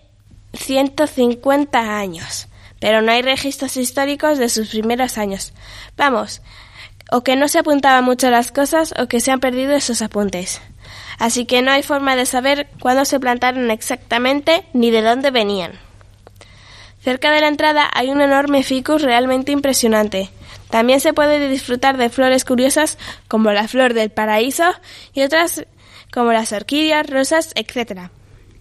[0.53, 2.47] 150 años,
[2.79, 5.51] pero no hay registros históricos de sus primeros años.
[5.97, 6.43] Vamos,
[7.11, 10.61] o que no se apuntaban mucho las cosas o que se han perdido esos apuntes.
[11.19, 15.73] Así que no hay forma de saber cuándo se plantaron exactamente ni de dónde venían.
[17.03, 20.29] Cerca de la entrada hay un enorme ficus realmente impresionante.
[20.69, 22.97] También se puede disfrutar de flores curiosas
[23.27, 24.71] como la flor del paraíso
[25.13, 25.65] y otras
[26.13, 28.09] como las orquídeas, rosas, etc.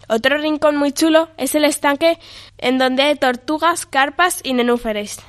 [0.08, 2.18] Otro rincón muy chulo es el estanque
[2.58, 5.20] en donde hay tortugas, carpas y nenúfares.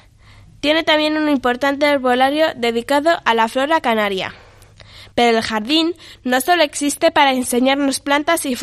[0.62, 4.36] Tiene también un importante herbolario dedicado a la flora canaria.
[5.16, 8.56] Pero el jardín no solo existe para enseñarnos plantas y,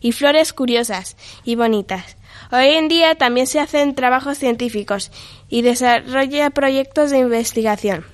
[0.00, 2.16] y flores curiosas y bonitas.
[2.50, 5.12] Hoy en día también se hacen trabajos científicos
[5.48, 8.04] y desarrolla proyectos de investigación.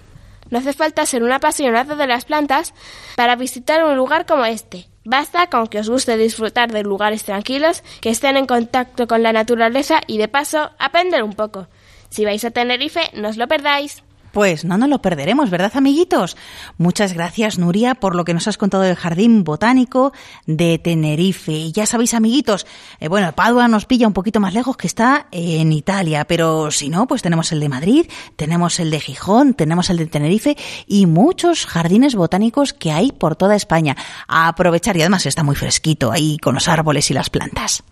[0.51, 2.75] No hace falta ser un apasionado de las plantas
[3.17, 4.89] para visitar un lugar como este.
[5.05, 9.33] Basta con que os guste disfrutar de lugares tranquilos, que estén en contacto con la
[9.33, 11.69] naturaleza y de paso aprender un poco.
[12.11, 14.03] Si vais a Tenerife, no os lo perdáis.
[14.33, 16.37] Pues no nos lo perderemos, ¿verdad, amiguitos?
[16.77, 20.13] Muchas gracias, Nuria, por lo que nos has contado del Jardín Botánico
[20.47, 21.53] de Tenerife.
[21.53, 22.67] Y ya sabéis, amiguitos,
[23.01, 26.89] eh, bueno, Padua nos pilla un poquito más lejos que está en Italia, pero si
[26.89, 31.07] no, pues tenemos el de Madrid, tenemos el de Gijón, tenemos el de Tenerife y
[31.07, 33.97] muchos jardines botánicos que hay por toda España.
[34.27, 37.83] A aprovechar y además está muy fresquito ahí con los árboles y las plantas.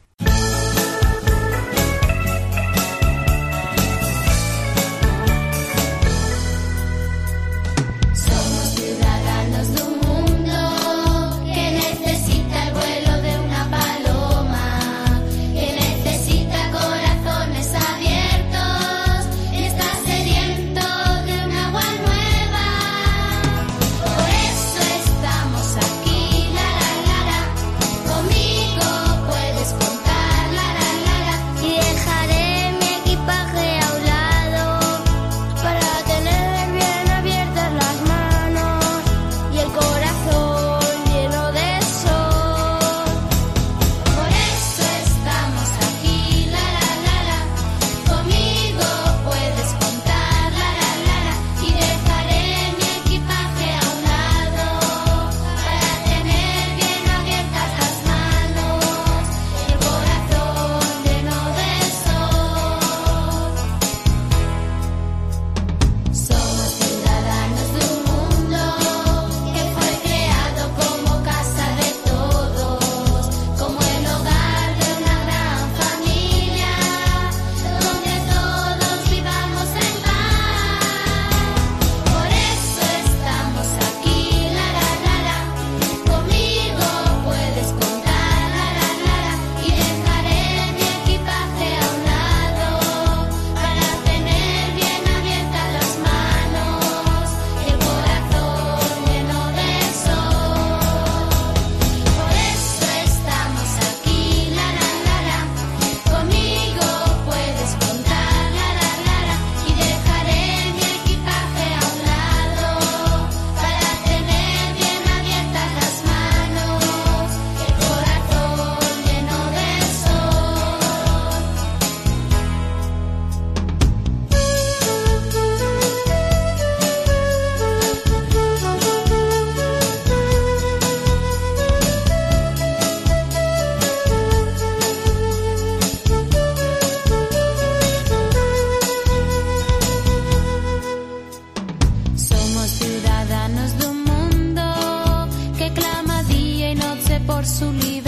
[147.26, 148.05] Por su libertad,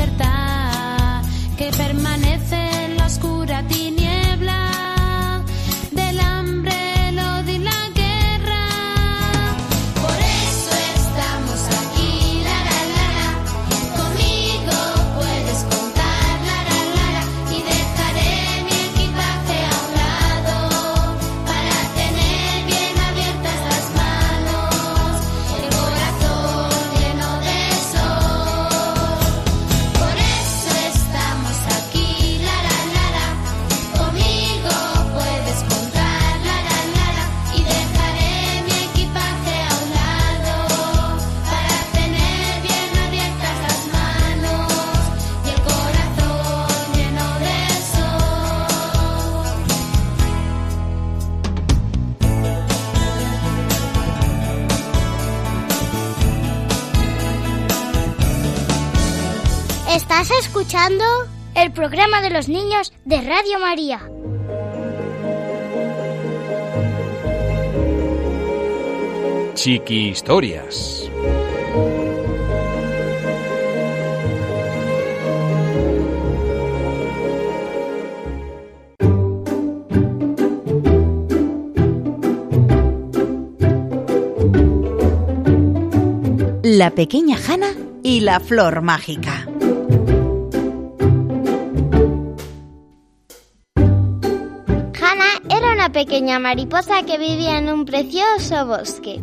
[60.69, 61.05] escuchando
[61.55, 64.01] el programa de los niños de Radio María.
[69.55, 71.11] Chiqui Historias.
[86.63, 87.69] La pequeña Jana
[88.03, 89.38] y la flor mágica.
[95.99, 99.21] Pequeña mariposa que vivía en un precioso bosque.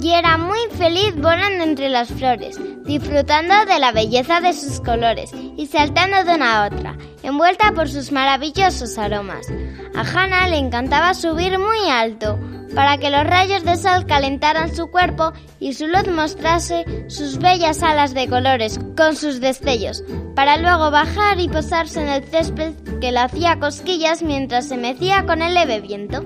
[0.00, 5.30] Y era muy feliz volando entre las flores, disfrutando de la belleza de sus colores
[5.58, 9.46] y saltando de una a otra, envuelta por sus maravillosos aromas.
[9.94, 12.38] A Hannah le encantaba subir muy alto,
[12.74, 17.82] para que los rayos de sol calentaran su cuerpo y su luz mostrase sus bellas
[17.82, 20.04] alas de colores con sus destellos,
[20.34, 25.26] para luego bajar y posarse en el césped que le hacía cosquillas mientras se mecía
[25.26, 26.24] con el leve viento.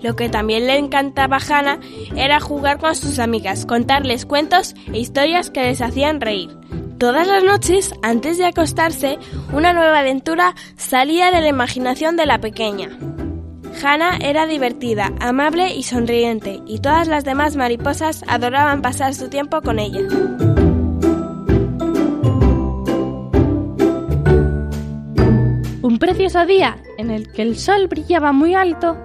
[0.00, 1.80] Lo que también le encantaba a Hannah
[2.16, 6.50] era jugar con sus amigas, contarles cuentos e historias que les hacían reír.
[6.98, 9.18] Todas las noches, antes de acostarse,
[9.52, 12.90] una nueva aventura salía de la imaginación de la pequeña.
[13.82, 19.60] Hannah era divertida, amable y sonriente, y todas las demás mariposas adoraban pasar su tiempo
[19.62, 20.00] con ella.
[25.82, 28.96] Un precioso día en el que el sol brillaba muy alto,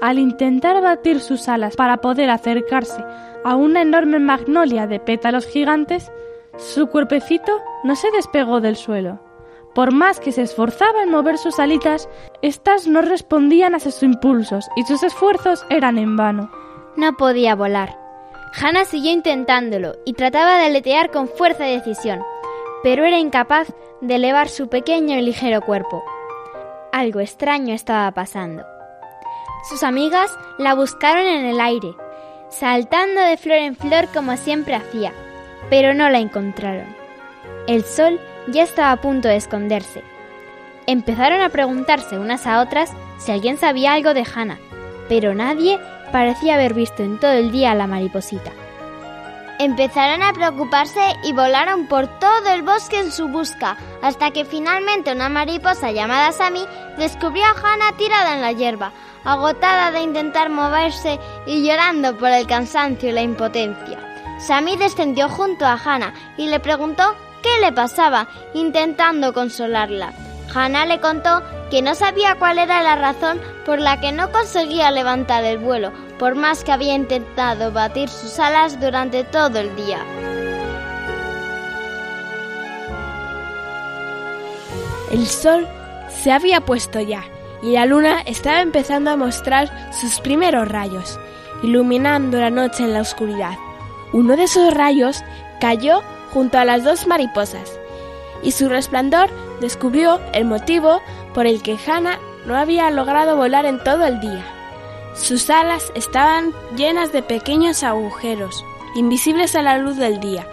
[0.00, 3.02] al intentar batir sus alas para poder acercarse
[3.44, 6.12] a una enorme magnolia de pétalos gigantes,
[6.56, 7.52] su cuerpecito
[7.84, 9.27] no se despegó del suelo.
[9.74, 12.08] Por más que se esforzaba en mover sus alitas,
[12.42, 16.50] éstas no respondían a sus impulsos y sus esfuerzos eran en vano.
[16.96, 17.98] No podía volar.
[18.60, 22.22] Hannah siguió intentándolo y trataba de aletear con fuerza y decisión,
[22.82, 23.68] pero era incapaz
[24.00, 26.02] de elevar su pequeño y ligero cuerpo.
[26.92, 28.64] Algo extraño estaba pasando.
[29.68, 31.94] Sus amigas la buscaron en el aire,
[32.48, 35.12] saltando de flor en flor como siempre hacía,
[35.68, 36.96] pero no la encontraron.
[37.66, 40.02] El sol ya estaba a punto de esconderse.
[40.86, 44.58] Empezaron a preguntarse unas a otras si alguien sabía algo de Hannah,
[45.08, 45.78] pero nadie
[46.12, 48.52] parecía haber visto en todo el día a la mariposita.
[49.58, 55.12] Empezaron a preocuparse y volaron por todo el bosque en su busca, hasta que finalmente
[55.12, 56.64] una mariposa llamada Sammy
[56.96, 58.92] descubrió a Hannah tirada en la hierba,
[59.24, 63.98] agotada de intentar moverse y llorando por el cansancio y la impotencia.
[64.38, 70.12] Sammy descendió junto a Hannah y le preguntó qué le pasaba, intentando consolarla.
[70.54, 74.90] Hannah le contó que no sabía cuál era la razón por la que no conseguía
[74.90, 79.98] levantar el vuelo, por más que había intentado batir sus alas durante todo el día.
[85.10, 85.66] El sol
[86.08, 87.24] se había puesto ya
[87.62, 91.18] y la luna estaba empezando a mostrar sus primeros rayos,
[91.62, 93.56] iluminando la noche en la oscuridad.
[94.12, 95.22] Uno de esos rayos
[95.60, 96.02] cayó
[96.32, 97.78] junto a las dos mariposas
[98.42, 101.00] y su resplandor descubrió el motivo
[101.34, 104.44] por el que Hannah no había logrado volar en todo el día.
[105.14, 108.64] Sus alas estaban llenas de pequeños agujeros,
[108.94, 110.46] invisibles a la luz del día,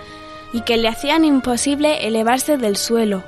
[0.54, 3.24] y que le hacían imposible elevarse del suelo.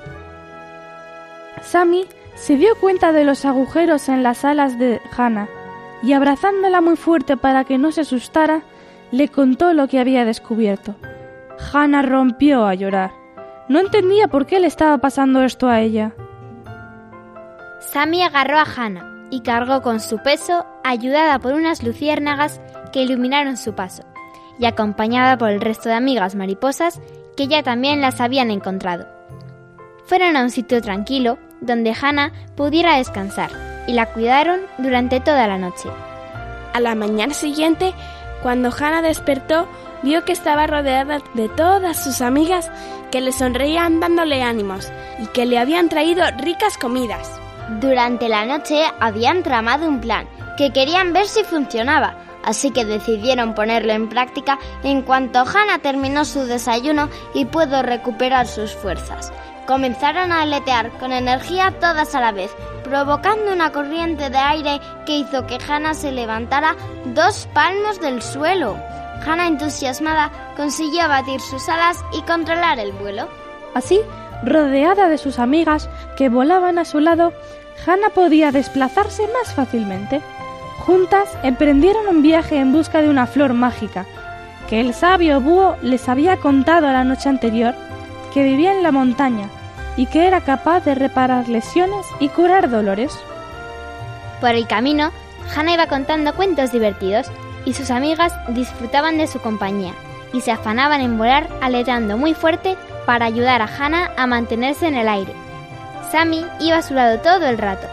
[1.61, 5.49] Sammy se dio cuenta de los agujeros en las alas de Hannah
[6.03, 8.61] y abrazándola muy fuerte para que no se asustara,
[9.11, 10.95] le contó lo que había descubierto.
[11.59, 13.11] Hannah rompió a llorar.
[13.67, 16.13] No entendía por qué le estaba pasando esto a ella.
[17.79, 23.57] Sammy agarró a Hannah y cargó con su peso, ayudada por unas luciérnagas que iluminaron
[23.57, 24.03] su paso,
[24.59, 27.01] y acompañada por el resto de amigas mariposas
[27.35, 29.07] que ya también las habían encontrado.
[30.05, 33.51] Fueron a un sitio tranquilo donde Hannah pudiera descansar
[33.87, 35.89] y la cuidaron durante toda la noche.
[36.73, 37.93] A la mañana siguiente,
[38.41, 39.67] cuando Hannah despertó,
[40.03, 42.69] vio que estaba rodeada de todas sus amigas
[43.11, 47.39] que le sonreían dándole ánimos y que le habían traído ricas comidas.
[47.79, 50.27] Durante la noche habían tramado un plan
[50.57, 56.25] que querían ver si funcionaba, así que decidieron ponerlo en práctica en cuanto Hannah terminó
[56.25, 59.31] su desayuno y pudo recuperar sus fuerzas.
[59.67, 62.49] Comenzaron a aletear con energía todas a la vez,
[62.85, 66.77] provocando una corriente de aire que hizo que Hannah se levantara
[67.07, 68.77] dos palmos del suelo.
[69.27, 73.27] Hannah, entusiasmada, consiguió batir sus alas y controlar el vuelo.
[73.73, 73.99] Así,
[74.41, 77.33] rodeada de sus amigas que volaban a su lado,
[77.85, 80.21] Hannah podía desplazarse más fácilmente.
[80.85, 84.05] Juntas emprendieron un viaje en busca de una flor mágica,
[84.69, 87.75] que el sabio búho les había contado la noche anterior,
[88.33, 89.49] que vivía en la montaña,
[89.97, 93.17] y que era capaz de reparar lesiones y curar dolores.
[94.39, 95.11] Por el camino,
[95.53, 97.29] Hannah iba contando cuentos divertidos
[97.67, 99.93] y sus amigas disfrutaban de su compañía
[100.31, 104.95] y se afanaban en volar aleteando muy fuerte para ayudar a Hannah a mantenerse en
[104.95, 105.33] el aire.
[106.09, 107.85] Sammy iba a su lado todo el rato,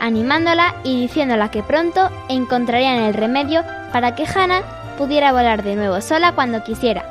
[0.00, 3.62] animándola y diciéndola que pronto encontrarían el remedio
[3.92, 4.64] para que Hannah
[4.98, 7.04] pudiera volar de nuevo sola cuando quisiera.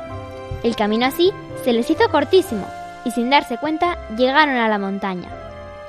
[0.62, 1.32] El camino así
[1.64, 2.66] se les hizo cortísimo
[3.06, 5.30] y sin darse cuenta llegaron a la montaña.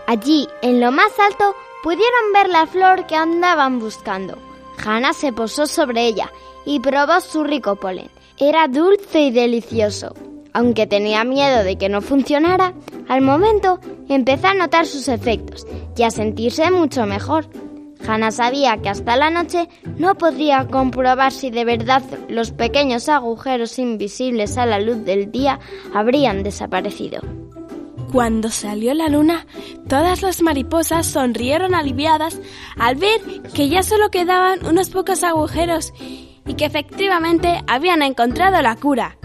[0.08, 4.38] Allí, en lo más alto, pudieron ver la flor que andaban buscando.
[4.86, 6.32] Hannah se posó sobre ella
[6.66, 8.10] y probó su rico polen.
[8.38, 10.14] Era dulce y delicioso.
[10.54, 12.74] Aunque tenía miedo de que no funcionara,
[13.08, 13.80] al momento
[14.10, 15.66] empezó a notar sus efectos
[15.96, 17.46] y a sentirse mucho mejor.
[18.06, 23.78] Hannah sabía que hasta la noche no podría comprobar si de verdad los pequeños agujeros
[23.80, 25.60] invisibles a la luz del día
[25.94, 27.22] habrían desaparecido.
[28.12, 29.46] Cuando salió la luna,
[29.88, 32.40] todas las mariposas sonrieron aliviadas
[32.78, 33.22] al ver
[33.54, 35.94] que ya solo quedaban unos pocos agujeros
[36.46, 39.18] y que efectivamente habían encontrado la cura.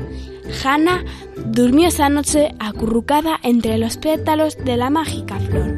[0.65, 1.05] Hannah
[1.47, 5.75] durmió esa noche acurrucada entre los pétalos de la mágica flor.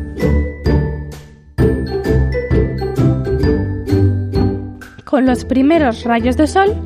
[5.04, 6.76] Con los primeros rayos de sol,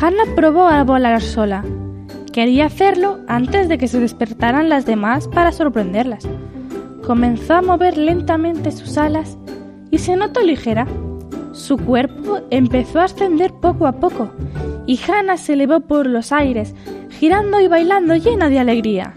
[0.00, 1.64] Hannah probó a volar sola.
[2.34, 6.26] Quería hacerlo antes de que se despertaran las demás para sorprenderlas.
[7.06, 9.38] Comenzó a mover lentamente sus alas
[9.92, 10.88] y se notó ligera.
[11.52, 14.32] Su cuerpo empezó a ascender poco a poco
[14.84, 16.74] y Hannah se elevó por los aires,
[17.08, 19.14] girando y bailando llena de alegría.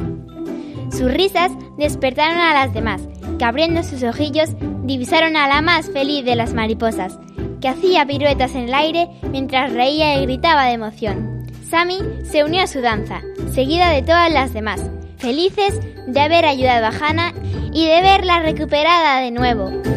[0.92, 3.02] Sus risas despertaron a las demás,
[3.40, 4.52] que abriendo sus ojillos
[4.84, 7.18] divisaron a la más feliz de las mariposas,
[7.62, 11.37] que hacía piruetas en el aire mientras reía y gritaba de emoción.
[11.70, 13.22] Sammy se unió a su danza,
[13.54, 14.82] seguida de todas las demás,
[15.18, 17.34] felices de haber ayudado a Hannah
[17.74, 19.97] y de verla recuperada de nuevo.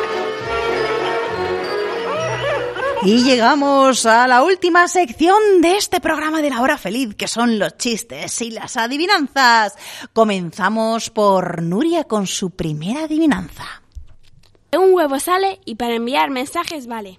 [3.03, 7.57] Y llegamos a la última sección de este programa de la hora feliz, que son
[7.57, 9.75] los chistes y las adivinanzas.
[10.13, 13.81] Comenzamos por Nuria con su primera adivinanza.
[14.77, 17.17] Un huevo sale y para enviar mensajes vale.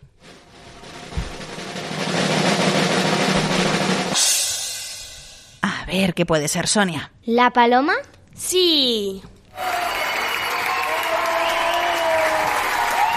[5.62, 7.10] A ver qué puede ser, Sonia.
[7.24, 7.94] ¿La paloma?
[8.36, 9.20] Sí.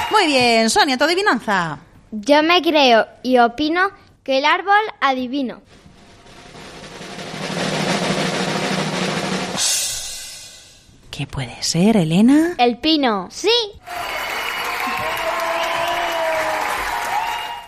[0.09, 1.84] Muy bien, Sonia, tu adivinanza.
[2.21, 3.89] Yo me creo y opino
[4.23, 5.61] que el árbol adivino.
[11.11, 12.55] ¿Qué puede ser, Elena?
[12.57, 13.27] El pino.
[13.31, 13.49] Sí.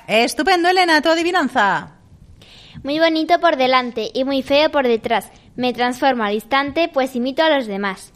[0.08, 1.98] Estupendo, Elena, tu adivinanza.
[2.84, 5.30] Muy bonito por delante y muy feo por detrás.
[5.58, 8.14] Me transformo al instante, pues imito a los demás.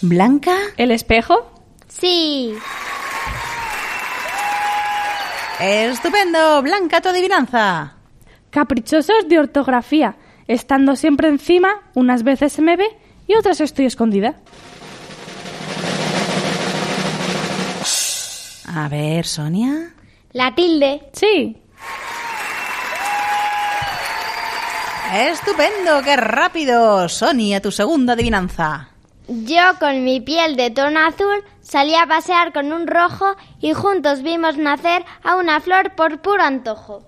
[0.00, 0.56] ¿Blanca?
[0.78, 1.57] ¿El espejo?
[2.00, 2.54] Sí.
[5.60, 7.94] Estupendo, Blanca, tu adivinanza.
[8.50, 10.16] Caprichosos de ortografía.
[10.46, 12.88] Estando siempre encima, unas veces se me ve
[13.26, 14.36] y otras estoy escondida.
[18.74, 19.92] A ver, Sonia.
[20.32, 21.10] La tilde.
[21.12, 21.56] Sí.
[25.14, 27.08] Estupendo, qué rápido.
[27.08, 28.90] Sonia, tu segunda adivinanza.
[29.26, 34.22] Yo con mi piel de tono azul salí a pasear con un rojo y juntos
[34.22, 37.02] vimos nacer a una flor por puro antojo.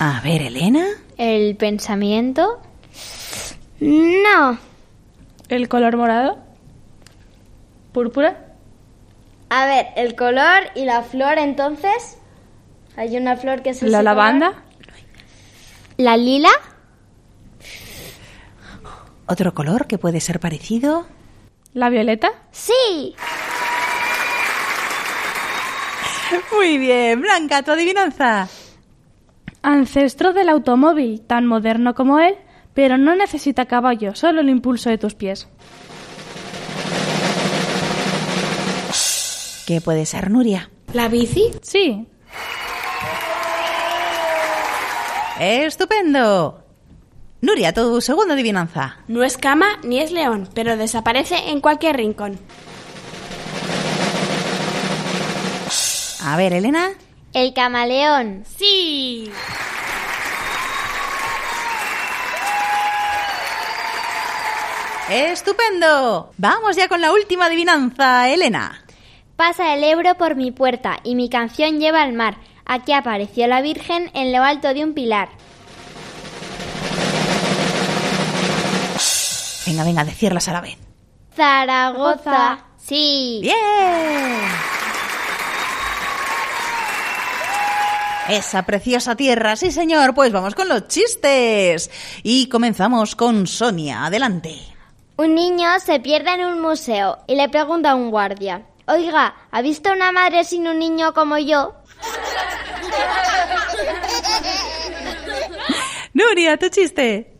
[0.00, 0.84] A ver, Elena.
[1.16, 2.60] El pensamiento.
[3.80, 4.58] No.
[5.48, 6.38] ¿El color morado?
[7.92, 8.36] ¿Púrpura?
[9.50, 12.18] A ver, el color y la flor entonces.
[12.96, 14.50] Hay una flor que es ¿La lavanda?
[14.50, 14.64] color.
[15.96, 16.50] La lila.
[19.26, 21.06] ¿Otro color que puede ser parecido?
[21.72, 22.30] ¿La violeta?
[22.50, 23.14] Sí.
[26.52, 28.48] Muy bien, Blanca, tu adivinanza.
[29.62, 32.36] Ancestro del automóvil, tan moderno como él,
[32.74, 35.48] pero no necesita caballo, solo el impulso de tus pies.
[39.66, 40.70] ¿Qué puede ser, Nuria?
[40.92, 41.50] ¿La bici?
[41.62, 42.06] Sí.
[45.40, 46.63] Estupendo.
[47.44, 48.96] Nuria, tu segunda adivinanza.
[49.06, 52.38] No es cama ni es león, pero desaparece en cualquier rincón.
[56.22, 56.92] A ver, Elena.
[57.34, 58.44] El camaleón.
[58.56, 59.30] Sí.
[65.10, 66.32] Estupendo.
[66.38, 68.86] Vamos ya con la última adivinanza, Elena.
[69.36, 72.38] Pasa el Ebro por mi puerta y mi canción lleva al mar.
[72.64, 75.28] Aquí apareció la Virgen en lo alto de un pilar.
[79.66, 80.76] Venga, venga, decirlas a la vez.
[81.34, 82.58] Zaragoza.
[82.76, 83.40] Sí.
[83.42, 83.54] ¡Bien!
[88.28, 91.90] Esa preciosa tierra, sí señor, pues vamos con los chistes.
[92.22, 94.56] Y comenzamos con Sonia, adelante.
[95.16, 99.62] Un niño se pierde en un museo y le pregunta a un guardia, Oiga, ¿ha
[99.62, 101.74] visto una madre sin un niño como yo?
[106.12, 107.33] Nuria, tu chiste.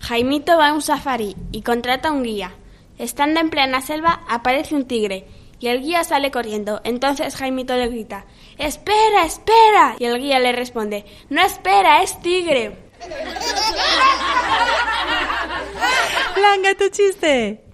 [0.00, 2.52] Jaimito va a un safari y contrata a un guía.
[2.98, 5.26] Estando en plena selva, aparece un tigre
[5.60, 6.80] y el guía sale corriendo.
[6.84, 8.24] Entonces Jaimito le grita,
[8.58, 9.96] ¡Espera, espera!
[9.98, 12.76] Y el guía le responde, ¡No espera, es tigre!
[16.34, 17.64] Blanca, tu chiste.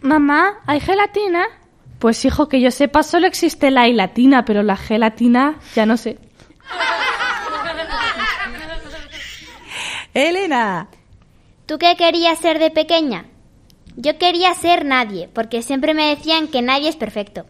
[0.00, 1.46] Mamá, ¿hay gelatina?
[1.98, 5.96] Pues hijo, que yo sepa, solo existe la y latina, pero la gelatina ya no
[5.96, 6.18] sé.
[10.12, 10.88] Elena.
[11.66, 13.26] ¿Tú qué querías ser de pequeña?
[13.96, 17.46] Yo quería ser nadie, porque siempre me decían que nadie es perfecto.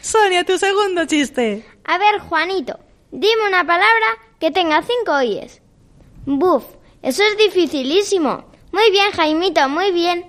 [0.00, 1.64] Sonia, tu segundo chiste.
[1.84, 2.78] A ver, Juanito,
[3.10, 4.06] dime una palabra
[4.40, 5.62] que tenga cinco oyes.
[6.24, 6.64] Buf,
[7.02, 8.50] eso es dificilísimo.
[8.72, 10.24] Muy bien, Jaimito, muy bien.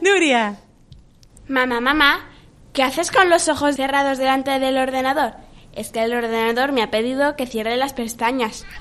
[0.00, 0.56] Nuria.
[1.48, 2.31] Mamá, mamá,
[2.72, 5.34] ¿qué haces con los ojos cerrados delante del ordenador?
[5.74, 8.66] Es que el ordenador me ha pedido que cierre las pestañas.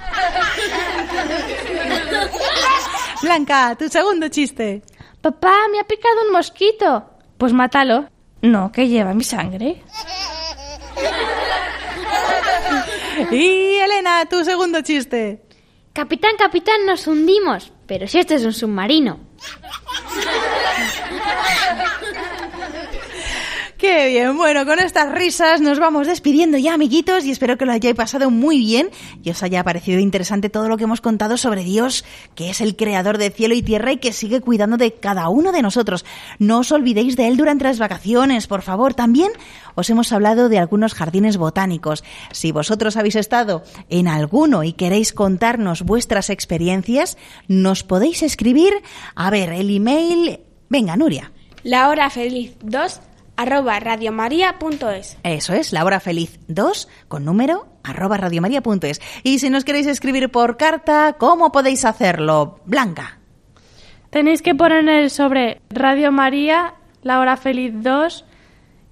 [3.21, 4.81] Blanca, tu segundo chiste.
[5.21, 7.05] Papá, me ha picado un mosquito.
[7.37, 8.09] Pues mátalo.
[8.41, 9.83] No, que lleva mi sangre.
[13.29, 15.43] Y Elena, tu segundo chiste.
[15.93, 17.71] Capitán, capitán, nos hundimos.
[17.85, 19.19] Pero si este es un submarino.
[23.81, 27.71] Qué bien, bueno, con estas risas nos vamos despidiendo ya, amiguitos, y espero que lo
[27.71, 28.91] hayáis pasado muy bien
[29.23, 32.05] y os haya parecido interesante todo lo que hemos contado sobre Dios,
[32.35, 35.51] que es el creador de cielo y tierra y que sigue cuidando de cada uno
[35.51, 36.05] de nosotros.
[36.37, 38.93] No os olvidéis de él durante las vacaciones, por favor.
[38.93, 39.31] También
[39.73, 42.03] os hemos hablado de algunos jardines botánicos.
[42.31, 47.17] Si vosotros habéis estado en alguno y queréis contarnos vuestras experiencias,
[47.47, 48.73] nos podéis escribir.
[49.15, 50.39] A ver, el email.
[50.69, 51.31] Venga, Nuria.
[51.63, 53.01] La hora feliz 2
[53.37, 55.17] arroba radiomaria.es.
[55.23, 59.01] Eso es, la hora feliz 2 con número arroba radiomaria.es.
[59.23, 62.59] Y si nos queréis escribir por carta, ¿cómo podéis hacerlo?
[62.65, 63.19] Blanca.
[64.09, 68.25] Tenéis que poner sobre Radio María La Hora Feliz 2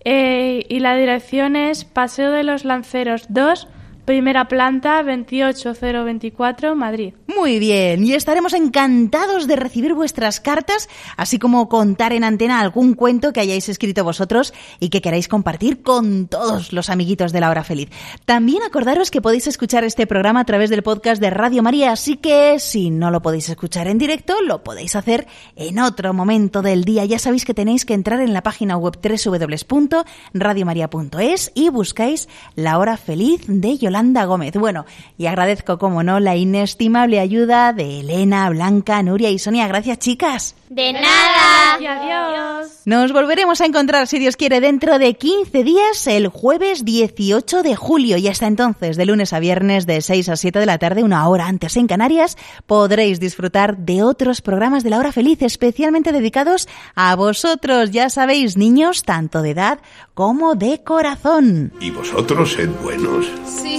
[0.06, 3.68] eh, y la dirección es Paseo de los Lanceros 2,
[4.10, 7.14] primera planta 28024, Madrid.
[7.28, 12.96] Muy bien, y estaremos encantados de recibir vuestras cartas, así como contar en antena algún
[12.96, 17.52] cuento que hayáis escrito vosotros y que queráis compartir con todos los amiguitos de la
[17.52, 17.90] hora feliz.
[18.26, 22.18] También acordaros que podéis escuchar este programa a través del podcast de Radio María, así
[22.18, 26.84] que si no lo podéis escuchar en directo, lo podéis hacer en otro momento del
[26.84, 27.06] día.
[27.06, 32.98] Ya sabéis que tenéis que entrar en la página web www.radiomaria.es y buscáis la hora
[32.98, 34.54] feliz de Yolanda Gómez.
[34.54, 34.86] Bueno,
[35.18, 39.68] y agradezco, como no, la inestimable ayuda de Elena, Blanca, Nuria y Sonia.
[39.68, 40.56] Gracias, chicas.
[40.70, 41.80] De nada.
[41.80, 42.82] Y adiós.
[42.86, 47.76] Nos volveremos a encontrar, si Dios quiere, dentro de 15 días, el jueves 18 de
[47.76, 48.18] julio.
[48.18, 51.28] Y hasta entonces, de lunes a viernes, de 6 a 7 de la tarde, una
[51.28, 52.38] hora antes en Canarias,
[52.68, 57.92] podréis disfrutar de otros programas de la hora feliz, especialmente dedicados a vosotros.
[57.92, 59.80] Ya sabéis, niños, tanto de edad
[60.14, 61.74] como de corazón.
[61.80, 63.26] ¿Y vosotros sed buenos?
[63.46, 63.79] Sí,